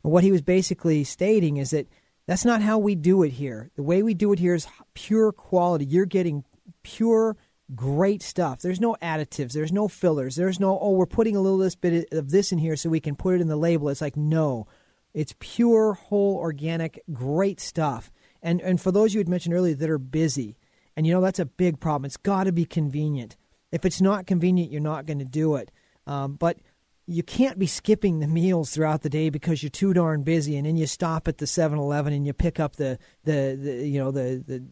[0.03, 1.89] And what he was basically stating is that
[2.27, 3.71] that's not how we do it here.
[3.77, 5.87] The way we do it here is pure quality.
[5.87, 6.45] You're getting
[6.83, 7.37] pure,
[7.75, 8.61] great stuff.
[8.61, 9.53] There's no additives.
[9.53, 10.37] There's no fillers.
[10.37, 13.01] There's no, oh, we're putting a little this bit of this in here so we
[13.01, 13.89] can put it in the label.
[13.89, 14.67] It's like, no,
[15.15, 18.11] it's pure, whole, organic, great stuff.
[18.43, 20.57] And and for those you had mentioned earlier that are busy,
[20.97, 22.05] and you know that's a big problem.
[22.05, 23.37] It's got to be convenient.
[23.73, 25.71] If it's not convenient, you're not going to do it.
[26.07, 26.59] Um, but
[27.07, 30.67] you can't be skipping the meals throughout the day because you're too darn busy, and
[30.67, 34.11] then you stop at the 7-Eleven and you pick up the the, the you know
[34.11, 34.65] the the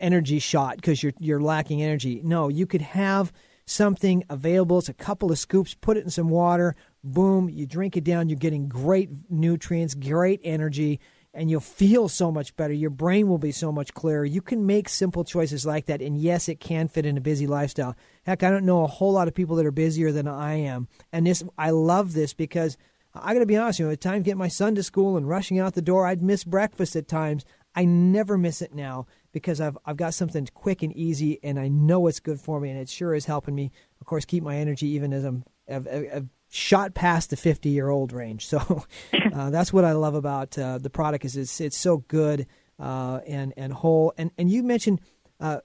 [0.00, 2.20] energy shot because you're you're lacking energy.
[2.24, 3.32] No, you could have
[3.66, 4.78] something available.
[4.78, 5.74] It's a couple of scoops.
[5.74, 6.74] Put it in some water.
[7.02, 7.48] Boom!
[7.48, 8.28] You drink it down.
[8.28, 11.00] You're getting great nutrients, great energy
[11.32, 12.72] and you'll feel so much better.
[12.72, 14.24] Your brain will be so much clearer.
[14.24, 16.02] You can make simple choices like that.
[16.02, 17.94] And yes, it can fit in a busy lifestyle.
[18.24, 20.88] Heck, I don't know a whole lot of people that are busier than I am.
[21.12, 22.76] And this, I love this because
[23.14, 25.28] I got to be honest, you know, at times getting my son to school and
[25.28, 27.44] rushing out the door, I'd miss breakfast at times.
[27.74, 31.68] I never miss it now because I've I've got something quick and easy, and I
[31.68, 33.70] know it's good for me, and it sure is helping me.
[34.00, 37.88] Of course, keep my energy even as I'm I've, I've shot past the 50 year
[37.88, 38.46] old range.
[38.46, 38.58] So
[39.34, 42.46] uh, that's what I love about uh, the product is it's, it's so good
[42.78, 44.12] uh, and and whole.
[44.18, 45.00] And and you mentioned
[45.38, 45.60] uh,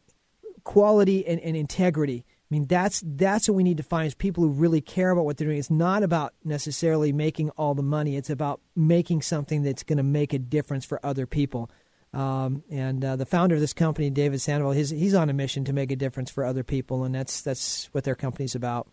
[0.64, 2.26] quality and, and integrity.
[2.28, 5.26] I mean that's that's what we need to find is people who really care about
[5.26, 5.58] what they're doing.
[5.58, 8.16] It's not about necessarily making all the money.
[8.16, 11.72] It's about making something that's going to make a difference for other people.
[12.14, 15.66] Um, and uh, the founder of this company, David Sandoval, he's, he's on a mission
[15.66, 18.88] to make a difference for other people, and that's that's what their company's about.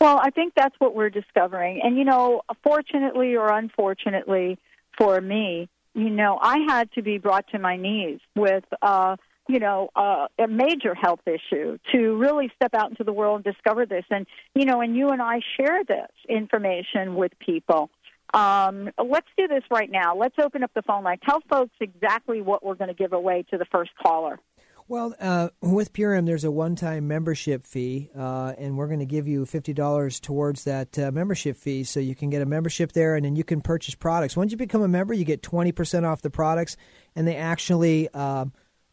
[0.00, 1.80] Well, I think that's what we're discovering.
[1.82, 4.58] And, you know, fortunately or unfortunately
[4.98, 9.16] for me, you know, I had to be brought to my knees with, uh,
[9.48, 13.54] you know, uh, a major health issue to really step out into the world and
[13.54, 14.04] discover this.
[14.10, 17.90] And, you know, and you and I share this information with people.
[18.32, 20.14] Um, let's do this right now.
[20.14, 21.18] Let's open up the phone line.
[21.28, 24.38] Tell folks exactly what we're going to give away to the first caller.
[24.90, 29.28] Well, uh, with Purium, there's a one-time membership fee, uh, and we're going to give
[29.28, 33.14] you fifty dollars towards that uh, membership fee, so you can get a membership there,
[33.14, 34.36] and then you can purchase products.
[34.36, 36.76] Once you become a member, you get twenty percent off the products,
[37.14, 38.46] and they actually uh,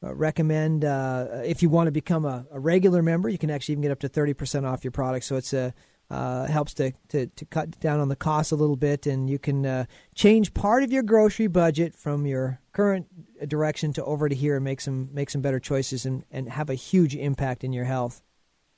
[0.03, 3.71] uh, recommend uh, if you want to become a, a, regular member, you can actually
[3.71, 5.25] even get up to thirty percent off your products.
[5.25, 5.73] So it's a
[6.09, 9.37] uh, helps to, to, to cut down on the cost a little bit, and you
[9.37, 9.85] can uh,
[10.15, 13.07] change part of your grocery budget from your current
[13.47, 16.69] direction to over to here and make some make some better choices and, and have
[16.69, 18.21] a huge impact in your health.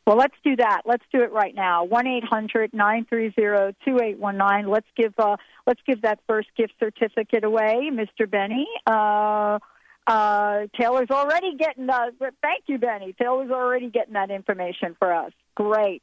[0.07, 0.81] Well, let's do that.
[0.85, 1.83] Let's do it right now.
[1.83, 4.67] One eight hundred nine three zero two eight one nine.
[4.67, 8.27] Let's give uh, let's give that first gift certificate away, Mr.
[8.27, 8.67] Benny.
[8.87, 9.59] Uh,
[10.07, 12.11] uh, Taylor's already getting the.
[12.41, 13.13] Thank you, Benny.
[13.21, 15.31] Taylor's already getting that information for us.
[15.53, 16.01] Great.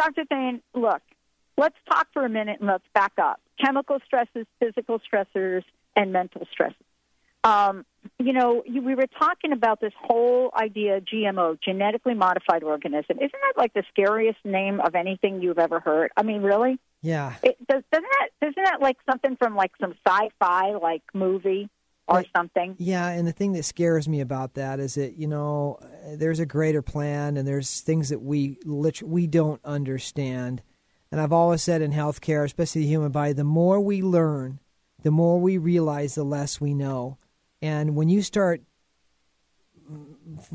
[0.00, 0.24] Dr.
[0.24, 1.02] Thain, look,
[1.58, 3.40] let's talk for a minute and let's back up.
[3.62, 5.62] Chemical stresses, physical stressors,
[5.94, 6.76] and mental stresses.
[7.44, 7.84] Um,
[8.18, 13.18] you know, you, we were talking about this whole idea GMO, genetically modified organism.
[13.18, 16.10] Isn't that like the scariest name of anything you've ever heard?
[16.16, 16.78] I mean, really?
[17.02, 17.34] Yeah.
[17.42, 21.68] It, does, doesn't that isn't that like something from like some sci-fi like movie?
[22.10, 22.74] Or something.
[22.78, 26.40] Yeah, and the thing that scares me about that is that you know uh, there's
[26.40, 30.62] a greater plan, and there's things that we literally we don't understand.
[31.12, 34.60] And I've always said in healthcare, especially the human body, the more we learn,
[35.02, 37.18] the more we realize, the less we know.
[37.62, 38.62] And when you start,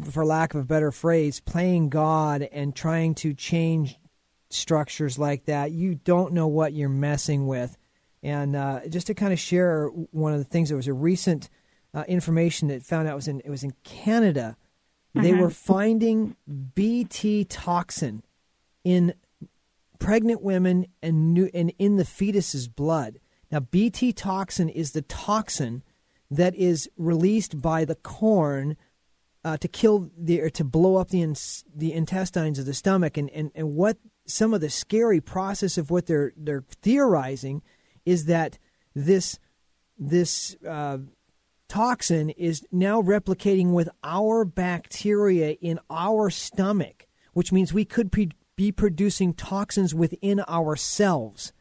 [0.09, 3.97] for lack of a better phrase, playing God and trying to change
[4.49, 7.77] structures like that, you don't know what you're messing with.
[8.25, 11.47] And uh, just to kind of share one of the things that was a recent
[11.93, 14.57] uh, information that found out was in it was in Canada.
[15.13, 15.41] They mm-hmm.
[15.41, 16.35] were finding
[16.73, 18.23] BT toxin
[18.83, 19.13] in
[19.99, 23.19] pregnant women and new, and in the fetus's blood.
[23.51, 25.83] Now, BT toxin is the toxin
[26.31, 28.75] that is released by the corn
[29.43, 31.21] uh, to kill the or to blow up the
[31.75, 35.91] the intestines of the stomach, and, and, and what some of the scary process of
[35.91, 37.61] what they're they're theorizing
[38.05, 38.57] is that
[38.95, 39.39] this
[39.97, 40.97] this uh,
[41.67, 48.31] toxin is now replicating with our bacteria in our stomach, which means we could pre-
[48.55, 51.53] be producing toxins within ourselves.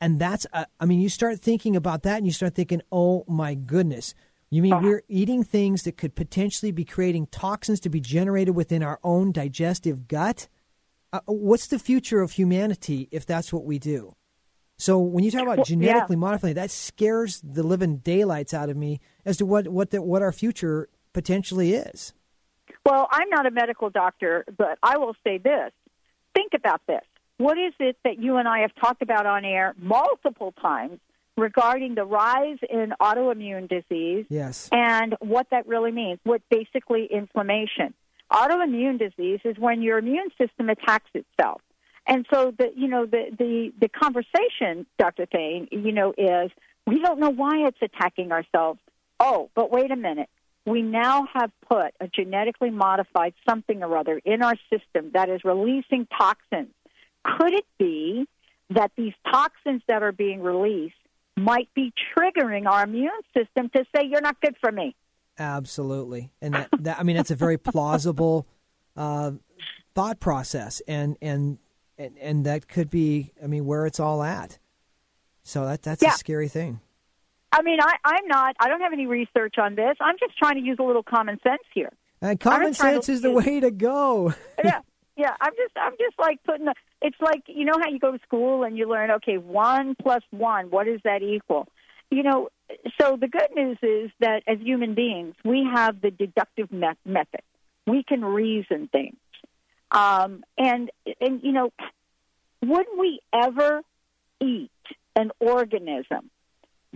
[0.00, 3.24] And that's, uh, I mean, you start thinking about that and you start thinking, oh
[3.26, 4.14] my goodness.
[4.50, 8.82] You mean we're eating things that could potentially be creating toxins to be generated within
[8.82, 10.48] our own digestive gut?
[11.12, 14.14] Uh, what's the future of humanity if that's what we do?
[14.78, 16.20] So when you talk about well, genetically yeah.
[16.20, 20.22] modifying, that scares the living daylights out of me as to what what the, what
[20.22, 22.14] our future potentially is.
[22.86, 25.72] Well, I'm not a medical doctor, but I will say this:
[26.34, 27.02] think about this.
[27.38, 30.98] What is it that you and I have talked about on air multiple times
[31.36, 34.26] regarding the rise in autoimmune disease?
[34.28, 34.68] Yes.
[34.72, 36.18] And what that really means?
[36.24, 37.94] What basically inflammation?
[38.32, 41.62] Autoimmune disease is when your immune system attacks itself.
[42.08, 45.26] And so the you know the the the conversation, Dr.
[45.26, 46.50] Thain, you know, is
[46.86, 48.80] we don't know why it's attacking ourselves.
[49.20, 50.30] Oh, but wait a minute.
[50.64, 55.42] We now have put a genetically modified something or other in our system that is
[55.44, 56.72] releasing toxins.
[57.24, 58.26] Could it be
[58.70, 60.94] that these toxins that are being released
[61.36, 64.94] might be triggering our immune system to say you're not good for me?
[65.38, 68.46] Absolutely, and that, that I mean that's a very plausible
[68.96, 69.32] uh,
[69.94, 71.58] thought process, and and
[71.98, 74.58] and, and that could be, I mean, where it's all at.
[75.42, 76.14] So that that's yeah.
[76.14, 76.80] a scary thing.
[77.50, 78.56] I mean, I, I'm not.
[78.60, 79.96] I don't have any research on this.
[80.00, 81.90] I'm just trying to use a little common sense here.
[82.20, 84.34] And common sense is the way to go.
[84.64, 84.80] yeah,
[85.16, 85.34] yeah.
[85.40, 86.66] I'm just, I'm just like putting.
[86.66, 89.10] The, it's like you know how you go to school and you learn.
[89.12, 90.70] Okay, one plus one.
[90.70, 91.68] What does that equal?
[92.10, 92.48] You know.
[93.00, 97.40] So the good news is that as human beings, we have the deductive me- method.
[97.86, 99.16] We can reason things.
[99.90, 101.72] Um, and and you know,
[102.62, 103.82] wouldn't we ever
[104.40, 104.70] eat
[105.16, 106.30] an organism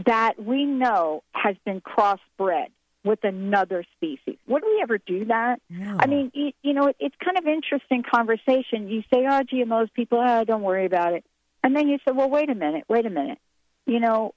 [0.07, 2.68] that we know has been crossbred
[3.05, 4.36] with another species.
[4.47, 5.61] Would we ever do that?
[5.99, 8.88] I mean, you, you know, it, it's kind of interesting conversation.
[8.88, 11.24] You say, "Oh, GMOs, people, oh, don't worry about it,"
[11.64, 13.38] and then you say, "Well, wait a minute, wait a minute.
[13.86, 14.34] You know,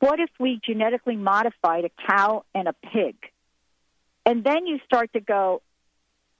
[0.00, 3.14] what if we genetically modified a cow and a pig?"
[4.26, 5.62] And then you start to go,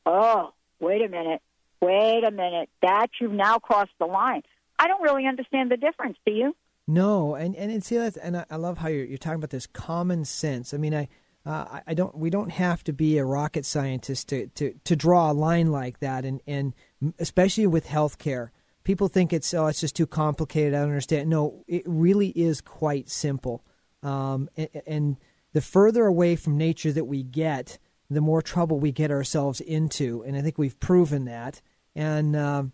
[0.04, 0.52] "Oh,
[0.84, 1.40] wait a minute,
[1.80, 2.68] wait a minute.
[2.82, 4.42] That you've now crossed the line."
[4.78, 6.16] I don't really understand the difference.
[6.26, 6.54] Do you?
[6.86, 9.50] No, and and, and see that's and I, I love how you're, you're talking about
[9.50, 10.74] this common sense.
[10.74, 11.08] I mean, I.
[11.46, 12.16] Uh, I- don't.
[12.16, 16.00] We don't have to be a rocket scientist to, to, to draw a line like
[16.00, 16.72] that, and, and
[17.18, 18.48] especially with healthcare,
[18.82, 20.72] people think it's oh it's just too complicated.
[20.74, 21.28] I don't understand.
[21.28, 23.62] No, it really is quite simple.
[24.02, 25.16] Um, and, and
[25.52, 27.78] the further away from nature that we get,
[28.10, 31.60] the more trouble we get ourselves into, and I think we've proven that.
[31.94, 32.72] And um,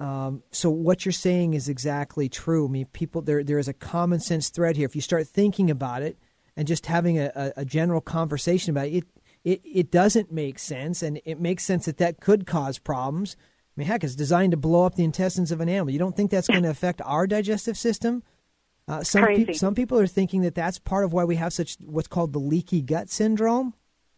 [0.00, 2.66] um, so what you're saying is exactly true.
[2.66, 4.86] I mean, people there there is a common sense thread here.
[4.86, 6.18] If you start thinking about it
[6.56, 9.04] and just having a, a, a general conversation about it, it,
[9.44, 13.36] it, it doesn't make sense, and it makes sense that that could cause problems.
[13.38, 15.92] I mean, heck, it's designed to blow up the intestines of an animal.
[15.92, 18.22] You don't think that's going to affect our digestive system?
[18.88, 21.76] Uh, some peop- some people are thinking that that's part of why we have such
[21.84, 23.74] what's called the leaky gut syndrome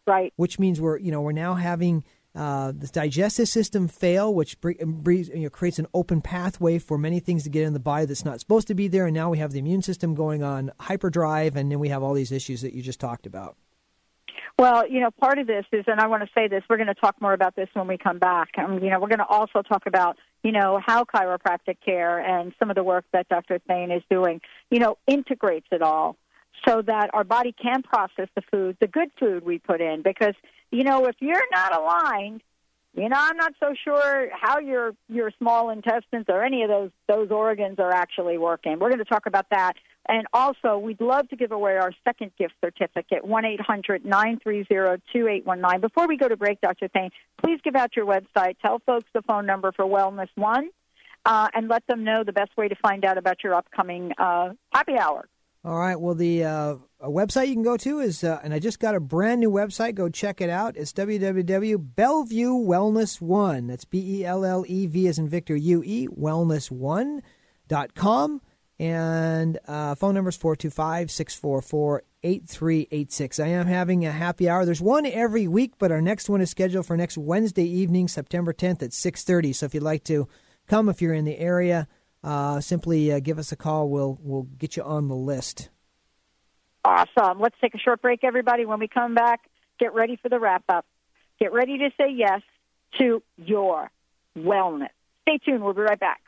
[0.07, 0.33] right?
[0.37, 4.73] Which means we're you know we're now having uh, the digestive system fail, which bre-
[4.85, 8.07] breeds, you know, creates an open pathway for many things to get in the body
[8.07, 9.07] that's not supposed to be there.
[9.07, 12.13] And now we have the immune system going on hyperdrive, and then we have all
[12.13, 13.57] these issues that you just talked about.
[14.59, 16.89] Well, you know, part of this is, and I want to say this, we're going
[16.89, 18.51] to talk more about this when we come back.
[18.57, 22.53] Um, you know, we're going to also talk about, you know, how chiropractic care and
[22.59, 23.61] some of the work that Dr.
[23.67, 24.41] Thain is doing,
[24.71, 26.17] you know, integrates it all
[26.67, 30.03] so that our body can process the food, the good food we put in.
[30.03, 30.35] Because,
[30.71, 32.43] you know, if you're not aligned,
[32.97, 36.91] you know, I'm not so sure how your your small intestines or any of those
[37.09, 38.79] those organs are actually working.
[38.79, 39.73] We're going to talk about that,
[40.09, 44.39] and also we'd love to give away our second gift certificate one eight hundred nine
[44.41, 45.81] three zero two eight one nine.
[45.81, 46.87] Before we go to break, Dr.
[46.87, 47.11] Thain,
[47.43, 48.59] please give out your website.
[48.63, 50.69] Tell folks the phone number for Wellness One,
[51.27, 54.51] uh, and let them know the best way to find out about your upcoming uh,
[54.73, 55.27] happy hour.
[55.65, 55.99] All right.
[55.99, 58.95] Well, the uh, a website you can go to is, uh, and I just got
[58.95, 59.95] a brand new website.
[59.95, 60.77] Go check it out.
[60.77, 63.69] It's www.bellevue Wellness One.
[63.69, 67.23] That's B E L L E V as in Victor U E Wellness One
[67.67, 68.43] dot com.
[68.79, 73.41] And uh, phone number is 425 644 8386.
[73.41, 74.67] I am having a happy hour.
[74.67, 78.53] There's one every week, but our next one is scheduled for next Wednesday evening, September
[78.53, 79.55] 10th at 6:30.
[79.55, 80.29] So if you'd like to
[80.67, 81.89] come, if you're in the area,
[82.25, 83.89] uh, simply uh, give us a call.
[83.89, 85.69] We'll we'll get you on the list.
[86.85, 87.41] Awesome.
[87.41, 88.67] Let's take a short break, everybody.
[88.67, 89.41] When we come back,
[89.79, 90.87] get ready for the wrap up.
[91.39, 92.41] Get ready to say yes
[92.99, 93.91] to your
[94.37, 94.89] wellness.
[95.23, 95.63] Stay tuned.
[95.63, 96.21] We'll be right back.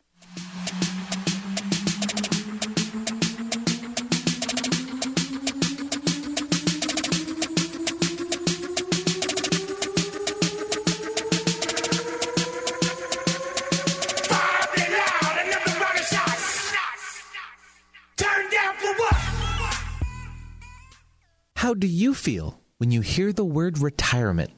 [21.76, 24.50] Do you feel when you hear the word retirement?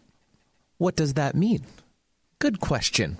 [0.78, 1.66] What does that mean?
[2.38, 3.18] Good question.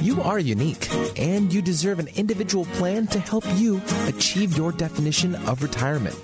[0.00, 5.36] You are unique, and you deserve an individual plan to help you achieve your definition
[5.46, 6.16] of retirement.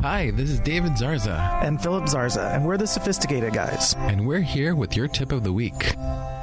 [0.00, 1.38] Hi, this is David Zarza.
[1.62, 3.94] And Philip Zarza, and we're the Sophisticated Guys.
[3.98, 5.96] And we're here with your tip of the week.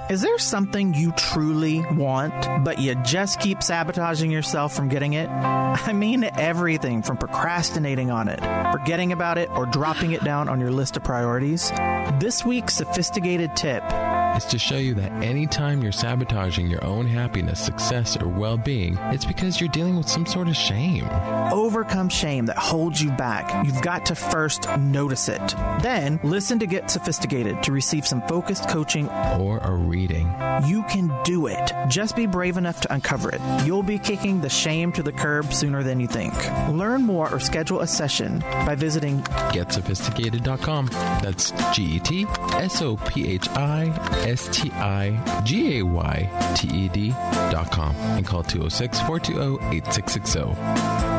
[0.10, 5.30] Is there something you truly want, but you just keep sabotaging yourself from getting it?
[5.30, 8.40] I mean, everything from procrastinating on it,
[8.74, 11.70] forgetting about it, or dropping it down on your list of priorities.
[12.20, 13.84] This week's sophisticated tip
[14.38, 18.98] is to show you that anytime you're sabotaging your own happiness, success, or well being,
[19.12, 21.08] it's because you're dealing with some sort of shame.
[21.52, 23.66] Overcome shame that holds you back.
[23.66, 25.42] You've got to first notice it.
[25.82, 30.34] Then listen to Get Sophisticated to receive some focused coaching or a reading.
[30.66, 31.72] You can do it.
[31.88, 33.42] Just be brave enough to uncover it.
[33.66, 36.34] You'll be kicking the shame to the curb sooner than you think.
[36.70, 39.22] Learn more or schedule a session by visiting
[39.54, 40.88] GetSophisticated.com.
[41.24, 43.86] That's G E T S O P H I
[44.28, 47.10] S T I G A Y T E D
[47.52, 51.19] dot com and call 206 420 8660.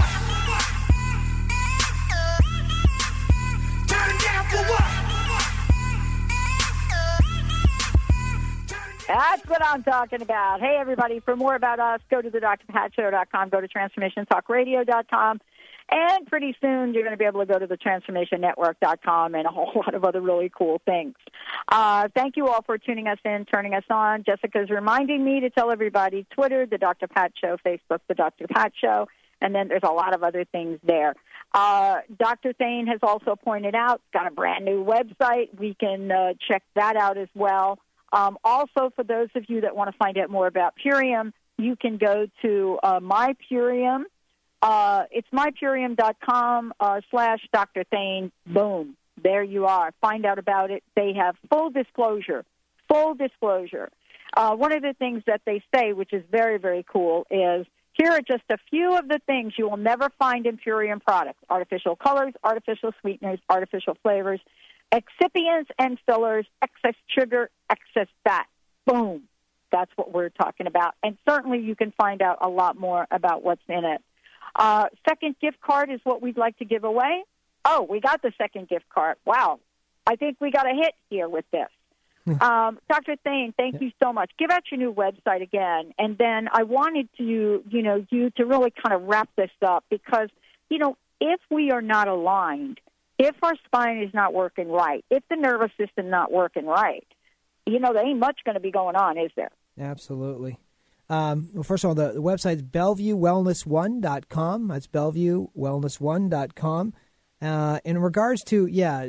[9.07, 10.61] That's what I'm talking about.
[10.61, 15.41] Hey, everybody, for more about us, go to the drpatshow.com, go to transformationtalkradio.com,
[15.91, 19.49] and pretty soon you're going to be able to go to the transformationnetwork.com and a
[19.49, 21.15] whole lot of other really cool things.
[21.67, 24.23] Uh, thank you all for tuning us in, turning us on.
[24.23, 27.07] Jessica's reminding me to tell everybody Twitter, The Dr.
[27.07, 28.47] Pat Show, Facebook, The Dr.
[28.47, 29.07] Pat Show,
[29.41, 31.15] and then there's a lot of other things there.
[31.53, 32.53] Uh, Dr.
[32.53, 35.49] Thain has also pointed out, got a brand new website.
[35.57, 37.79] We can uh, check that out as well.
[38.13, 41.75] Um, also, for those of you that want to find out more about Purium, you
[41.75, 44.03] can go to uh, My Purium.
[44.61, 47.83] Uh, it's mypurium.com uh, slash Dr.
[47.91, 48.31] Thain.
[48.45, 48.95] Boom.
[49.21, 49.91] There you are.
[50.01, 50.83] Find out about it.
[50.95, 52.45] They have full disclosure.
[52.87, 53.89] Full disclosure.
[54.35, 57.65] Uh, one of the things that they say, which is very, very cool, is
[58.01, 61.39] here are just a few of the things you will never find in Purium products
[61.49, 64.39] artificial colors, artificial sweeteners, artificial flavors,
[64.91, 68.47] excipients and fillers, excess sugar, excess fat.
[68.87, 69.23] Boom.
[69.71, 70.95] That's what we're talking about.
[71.03, 74.01] And certainly you can find out a lot more about what's in it.
[74.55, 77.23] Uh, second gift card is what we'd like to give away.
[77.63, 79.17] Oh, we got the second gift card.
[79.25, 79.59] Wow.
[80.07, 81.69] I think we got a hit here with this.
[82.41, 83.15] Um, Dr.
[83.23, 84.31] Thain, thank you so much.
[84.37, 88.45] Give out your new website again, and then I wanted to, you know, you to
[88.45, 90.29] really kind of wrap this up because,
[90.69, 92.79] you know, if we are not aligned,
[93.17, 97.05] if our spine is not working right, if the nervous system not working right,
[97.65, 99.51] you know, there ain't much going to be going on, is there?
[99.79, 100.59] Absolutely.
[101.09, 104.67] Um, well, first of all, the, the website is BellevueWellness1.com.
[104.69, 106.93] That's BellevueWellness1.com.
[107.41, 109.05] Uh, in regards to, yeah,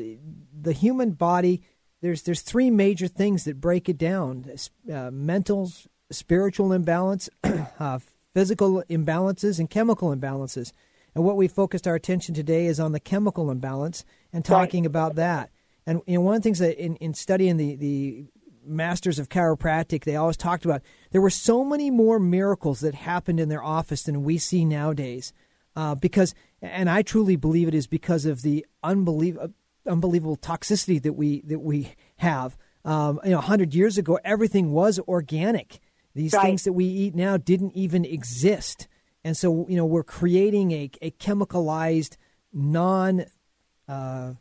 [0.58, 1.62] the human body,
[2.03, 4.44] there's there's three major things that break it down:
[4.92, 5.72] uh, mental,
[6.11, 7.30] spiritual imbalance,
[7.78, 7.98] uh,
[8.34, 10.72] physical imbalances, and chemical imbalances.
[11.14, 14.88] And what we focused our attention today is on the chemical imbalance and talking right.
[14.88, 15.50] about that.
[15.86, 18.24] And you know, one of the things that in, in studying the, the
[18.64, 23.40] masters of chiropractic, they always talked about there were so many more miracles that happened
[23.40, 25.32] in their office than we see nowadays.
[25.74, 29.55] Uh, because, and I truly believe it is because of the unbelievable,
[29.87, 32.57] unbelievable toxicity that we that we have.
[32.85, 35.80] Um, you know, hundred years ago, everything was organic.
[36.14, 36.43] These right.
[36.43, 38.89] things that we eat now didn't even exist,
[39.24, 42.16] and so you know we're creating a a chemicalized,
[42.53, 43.24] non
[43.89, 44.33] uh,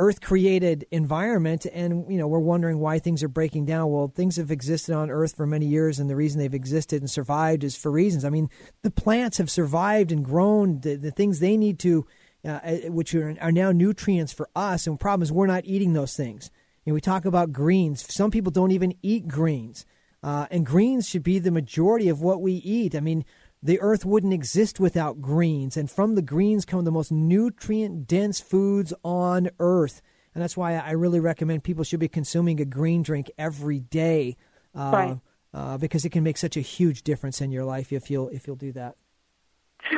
[0.00, 4.36] earth created environment and you know we're wondering why things are breaking down well things
[4.36, 7.76] have existed on earth for many years and the reason they've existed and survived is
[7.76, 8.48] for reasons i mean
[8.80, 12.06] the plants have survived and grown the, the things they need to
[12.44, 15.92] uh, which are, are now nutrients for us and the problem is we're not eating
[15.92, 16.50] those things
[16.84, 19.86] you know, we talk about greens some people don't even eat greens
[20.22, 23.24] uh, and greens should be the majority of what we eat i mean
[23.62, 28.40] the earth wouldn't exist without greens, and from the greens come the most nutrient dense
[28.40, 30.00] foods on earth.
[30.34, 34.36] And that's why I really recommend people should be consuming a green drink every day,
[34.74, 35.18] uh, right.
[35.52, 38.46] uh, because it can make such a huge difference in your life if you'll if
[38.46, 38.96] you'll do that.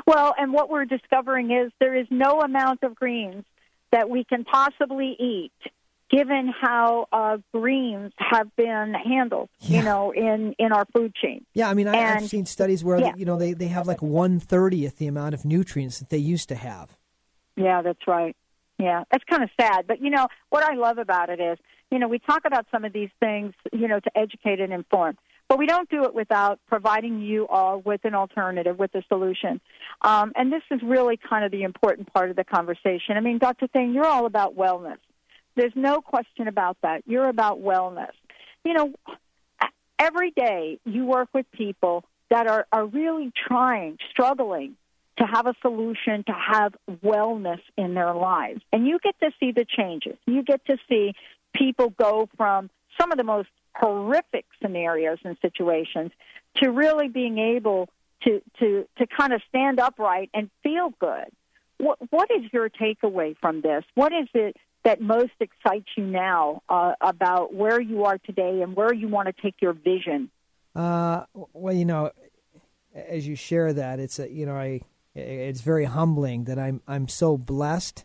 [0.06, 3.44] Well, and what we're discovering is there is no amount of greens
[3.90, 5.52] that we can possibly eat
[6.10, 9.78] given how uh, greens have been handled, yeah.
[9.78, 11.44] you know, in, in our food chain.
[11.54, 13.12] Yeah, I mean, I, have seen studies where, yeah.
[13.16, 16.48] you know, they, they have like one thirtieth the amount of nutrients that they used
[16.50, 16.96] to have.
[17.56, 18.36] Yeah, that's right.
[18.78, 19.86] Yeah, that's kind of sad.
[19.86, 21.58] But, you know, what I love about it is,
[21.90, 25.18] You know, we talk about some of these things, you know, to educate and inform,
[25.52, 29.60] but we don't do it without providing you all with an alternative, with a solution.
[30.00, 33.18] Um, and this is really kind of the important part of the conversation.
[33.18, 33.66] I mean, Dr.
[33.66, 34.96] Thain, you're all about wellness.
[35.54, 37.02] There's no question about that.
[37.04, 38.12] You're about wellness.
[38.64, 38.94] You know,
[39.98, 44.74] every day you work with people that are, are really trying, struggling
[45.18, 46.74] to have a solution to have
[47.04, 48.62] wellness in their lives.
[48.72, 50.16] And you get to see the changes.
[50.24, 51.12] You get to see
[51.54, 56.10] people go from some of the most horrific scenarios and situations
[56.56, 57.88] to really being able
[58.22, 61.26] to, to, to kind of stand upright and feel good.
[61.78, 63.84] What, what is your takeaway from this?
[63.94, 68.76] What is it that most excites you now uh, about where you are today and
[68.76, 70.30] where you want to take your vision?
[70.74, 72.10] Uh, well, you know,
[72.94, 74.80] as you share that, it's a, you know, I
[75.14, 78.04] it's very humbling that I'm I'm so blessed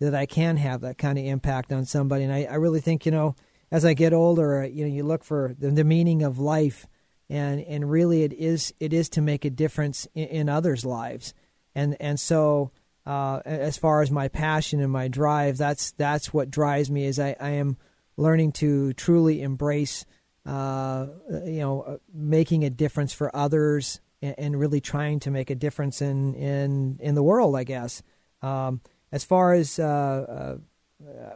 [0.00, 3.06] that I can have that kind of impact on somebody, and I, I really think
[3.06, 3.34] you know,
[3.72, 6.86] as I get older, you know, you look for the, the meaning of life,
[7.30, 11.32] and and really it is it is to make a difference in, in others' lives,
[11.74, 12.70] and and so
[13.06, 17.06] uh, as far as my passion and my drive, that's that's what drives me.
[17.06, 17.78] Is I, I am
[18.18, 20.04] learning to truly embrace,
[20.44, 25.48] uh, you know, uh, making a difference for others and, and, really trying to make
[25.48, 27.56] a difference in in in the world.
[27.56, 28.02] I guess.
[28.42, 30.58] Um, as far as uh,
[31.02, 31.30] uh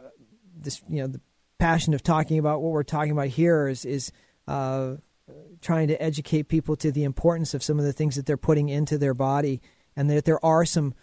[0.59, 1.21] this, you know, the
[1.59, 4.11] passion of talking about what we're talking about here is is
[4.47, 4.95] uh,
[5.61, 8.69] trying to educate people to the importance of some of the things that they're putting
[8.69, 9.61] into their body,
[9.95, 10.93] and that there are some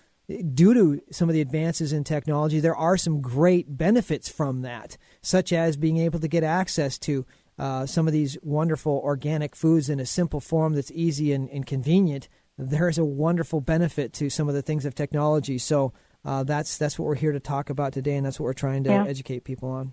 [0.54, 4.96] due to some of the advances in technology, there are some great benefits from that,
[5.20, 7.26] such as being able to get access to
[7.58, 11.66] uh, some of these wonderful organic foods in a simple form that's easy and, and,
[11.66, 12.28] convenient.
[12.58, 15.58] There is a wonderful benefit to some of the things of technology.
[15.58, 15.92] So
[16.24, 18.84] uh, that's that's what we're here to talk about today, and that's what we're trying
[18.84, 19.04] to yeah.
[19.06, 19.92] educate people on.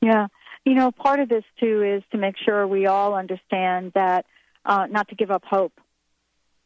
[0.00, 0.28] Yeah,
[0.64, 4.26] you know, part of this too is to make sure we all understand that
[4.64, 5.72] uh, not to give up hope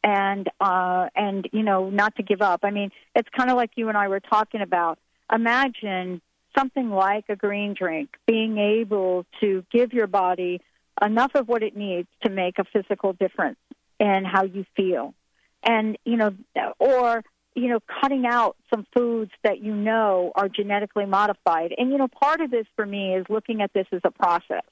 [0.03, 2.61] and uh, and you know not to give up.
[2.63, 4.99] I mean, it's kind of like you and I were talking about.
[5.33, 6.21] Imagine
[6.57, 10.61] something like a green drink being able to give your body
[11.01, 13.59] enough of what it needs to make a physical difference
[13.99, 15.15] in how you feel,
[15.63, 16.35] and you know,
[16.79, 17.23] or
[17.55, 21.75] you know, cutting out some foods that you know are genetically modified.
[21.77, 24.65] And you know, part of this for me is looking at this as a process.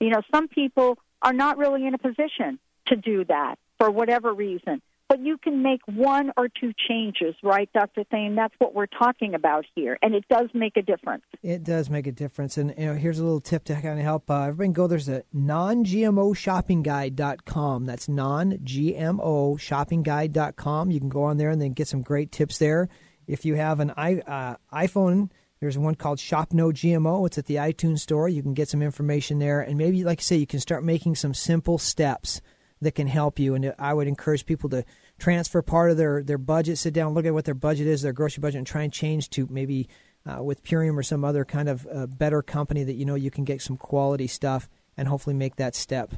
[0.00, 4.32] You know, some people are not really in a position to do that for whatever
[4.32, 4.82] reason.
[5.10, 8.04] But you can make one or two changes, right, Dr.
[8.04, 8.36] Thain?
[8.36, 11.24] That's what we're talking about here, and it does make a difference.
[11.42, 14.04] It does make a difference, and you know, here's a little tip to kind of
[14.04, 14.86] help uh, everybody go.
[14.86, 16.36] There's a non-GMO
[17.86, 20.90] That's non-GMO shoppingguide.com.
[20.92, 22.88] You can go on there and then get some great tips there.
[23.26, 27.26] If you have an uh, iPhone, there's one called Shop No GMO.
[27.26, 28.28] It's at the iTunes store.
[28.28, 31.16] You can get some information there, and maybe, like I say, you can start making
[31.16, 32.40] some simple steps
[32.80, 33.54] that can help you.
[33.54, 34.84] And I would encourage people to
[35.20, 38.12] transfer part of their, their budget, sit down, look at what their budget is, their
[38.12, 39.88] grocery budget, and try and change to maybe
[40.26, 43.30] uh, with Purium or some other kind of uh, better company that you know you
[43.30, 46.12] can get some quality stuff and hopefully make that step.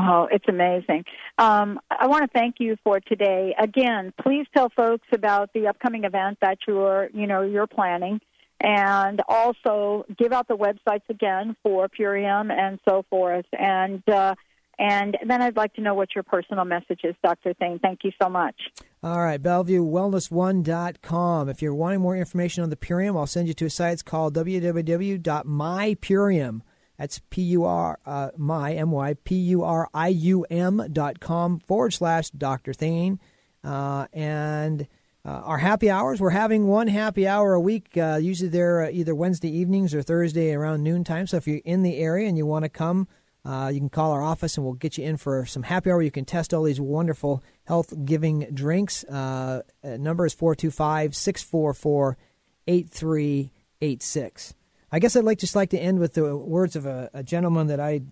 [0.00, 1.04] Oh, it's amazing.
[1.38, 3.54] Um, I want to thank you for today.
[3.58, 8.20] Again, please tell folks about the upcoming event that you're, you know, you're planning,
[8.60, 13.46] and also give out the websites again for Purium and so forth.
[13.52, 14.34] And uh,
[14.78, 17.52] and then I'd like to know what your personal message is, Dr.
[17.54, 17.80] Thain.
[17.80, 18.54] Thank you so much.
[19.02, 21.48] All right, BellevueWellness1.com.
[21.48, 23.94] If you're wanting more information on the Purium, I'll send you to a site.
[23.94, 26.60] It's called www.mypurium.
[26.98, 31.20] That's P U R uh, my M Y P U R I U M dot
[31.20, 32.72] com forward slash Dr.
[32.72, 33.20] Thain.
[33.62, 34.88] Uh, and
[35.24, 37.96] uh, our happy hours, we're having one happy hour a week.
[37.96, 41.26] Uh, usually they're uh, either Wednesday evenings or Thursday around noontime.
[41.26, 43.06] So if you're in the area and you want to come,
[43.48, 46.02] uh, you can call our office and we'll get you in for some happy hour.
[46.02, 49.04] You can test all these wonderful health giving drinks.
[49.04, 52.18] Uh, uh number is 425 644
[52.66, 54.54] 8386.
[54.92, 57.68] I guess I'd like just like to end with the words of a, a, gentleman
[57.68, 58.02] that I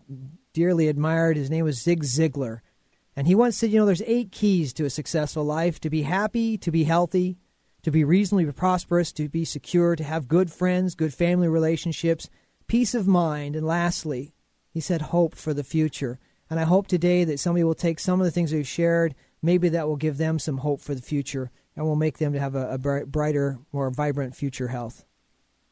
[0.54, 1.36] dearly admired.
[1.36, 2.60] His name was Zig Ziglar.
[3.14, 6.02] And he once said, you know, there's eight keys to a successful life to be
[6.02, 7.36] happy, to be healthy,
[7.82, 12.30] to be reasonably prosperous, to be secure, to have good friends, good family relationships,
[12.66, 14.32] peace of mind, and lastly,
[14.76, 16.18] he said hope for the future.
[16.50, 19.70] And I hope today that somebody will take some of the things we've shared, maybe
[19.70, 22.54] that will give them some hope for the future and will make them to have
[22.54, 25.06] a, a brighter, more vibrant future health.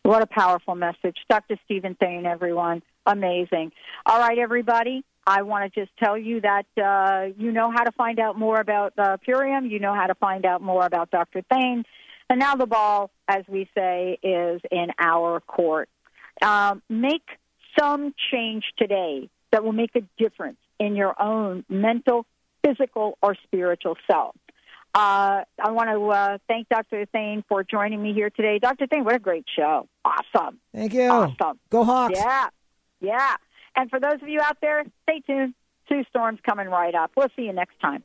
[0.05, 1.19] What a powerful message.
[1.29, 1.59] Dr.
[1.67, 2.81] Steven Thain, everyone.
[3.05, 3.73] Amazing.
[4.07, 5.05] All right, everybody.
[5.27, 8.59] I want to just tell you that uh, you know how to find out more
[8.59, 9.69] about uh, Purium.
[9.71, 11.43] You know how to find out more about Dr.
[11.53, 11.85] Thain.
[12.31, 15.91] And now the ball, as we say, is in our court.
[16.41, 17.29] Um, make
[17.79, 22.27] some change today that will make a difference in your own mental,
[22.65, 24.37] physical, or spiritual self.
[24.95, 27.07] Uh, I want to uh, thank Dr.
[27.07, 28.61] Thain for joining me here today.
[28.61, 28.87] Dr.
[28.87, 29.89] Thain, what a great show.
[30.05, 30.61] Awesome.
[30.73, 31.09] Thank you.
[31.09, 31.59] Awesome.
[31.69, 32.15] Go Hawks.
[32.17, 32.49] Yeah.
[33.01, 33.35] Yeah.
[33.77, 35.55] And for those of you out there, stay tuned.
[35.89, 37.11] Two Storm's coming right up.
[37.17, 38.05] We'll see you next time.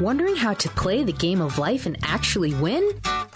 [0.00, 2.86] Wondering how to play the game of life and actually win?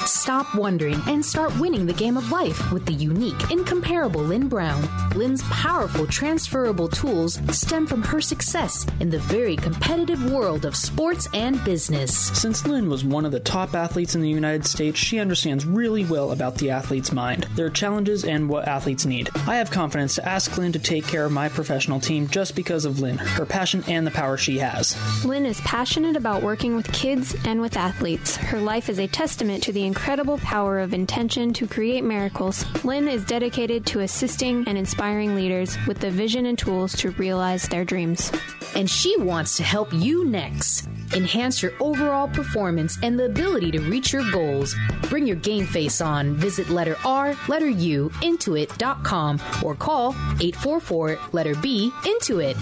[0.07, 4.89] Stop wondering and start winning the game of life with the unique, incomparable Lynn Brown.
[5.15, 11.29] Lynn's powerful, transferable tools stem from her success in the very competitive world of sports
[11.35, 12.17] and business.
[12.17, 16.05] Since Lynn was one of the top athletes in the United States, she understands really
[16.07, 19.29] well about the athlete's mind, their challenges, and what athletes need.
[19.47, 22.85] I have confidence to ask Lynn to take care of my professional team just because
[22.85, 24.97] of Lynn, her passion, and the power she has.
[25.25, 28.37] Lynn is passionate about working with kids and with athletes.
[28.37, 32.65] Her life is a testament to the incredible power of intention to create miracles.
[32.85, 37.65] Lynn is dedicated to assisting and inspiring leaders with the vision and tools to realize
[37.65, 38.31] their dreams.
[38.77, 40.87] And she wants to help you next.
[41.13, 44.77] Enhance your overall performance and the ability to reach your goals.
[45.09, 46.37] Bring your game face on.
[46.37, 50.11] Visit letter R, letter U, intuit.com or call
[50.41, 52.55] 844 letter B, Intuit.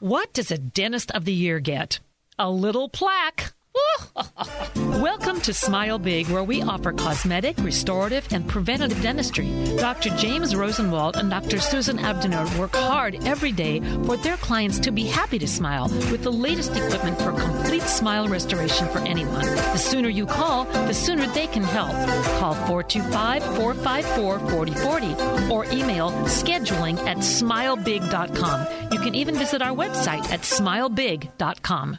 [0.00, 2.00] What does a dentist of the year get?
[2.36, 3.52] A little plaque.
[4.76, 9.76] Welcome to Smile Big, where we offer cosmetic, restorative, and preventative dentistry.
[9.76, 10.10] Dr.
[10.16, 11.58] James Rosenwald and Dr.
[11.58, 16.22] Susan Abdenur work hard every day for their clients to be happy to smile with
[16.22, 19.44] the latest equipment for complete smile restoration for anyone.
[19.44, 21.92] The sooner you call, the sooner they can help.
[22.38, 28.92] Call 425 454 4040 or email scheduling at smilebig.com.
[28.92, 31.98] You can even visit our website at smilebig.com.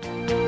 [0.00, 0.47] Tune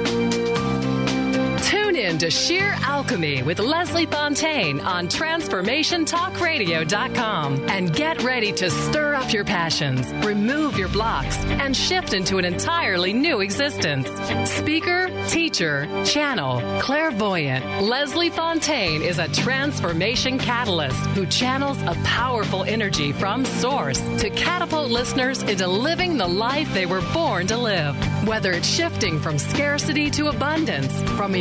[2.01, 9.31] in to Sheer Alchemy with Leslie Fontaine on TransformationTalkRadio.com and get ready to stir up
[9.33, 14.09] your passions, remove your blocks, and shift into an entirely new existence.
[14.51, 23.13] Speaker, teacher, channel, clairvoyant, Leslie Fontaine is a transformation catalyst who channels a powerful energy
[23.13, 27.95] from source to catapult listeners into living the life they were born to live.
[28.27, 31.35] Whether it's shifting from scarcity to abundance, from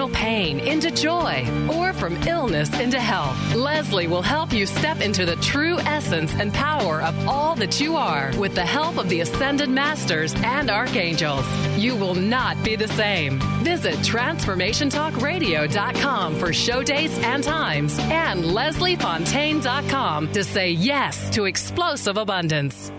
[0.00, 5.26] emotional pain into joy, or from illness into health, Leslie will help you step into
[5.26, 9.20] the true essence and power of all that you are with the help of the
[9.20, 11.44] Ascended Masters and Archangels.
[11.76, 13.40] You will not be the same.
[13.62, 22.92] Visit TransformationTalkRadio.com for show dates and times and LeslieFontaine.com to say yes to explosive abundance.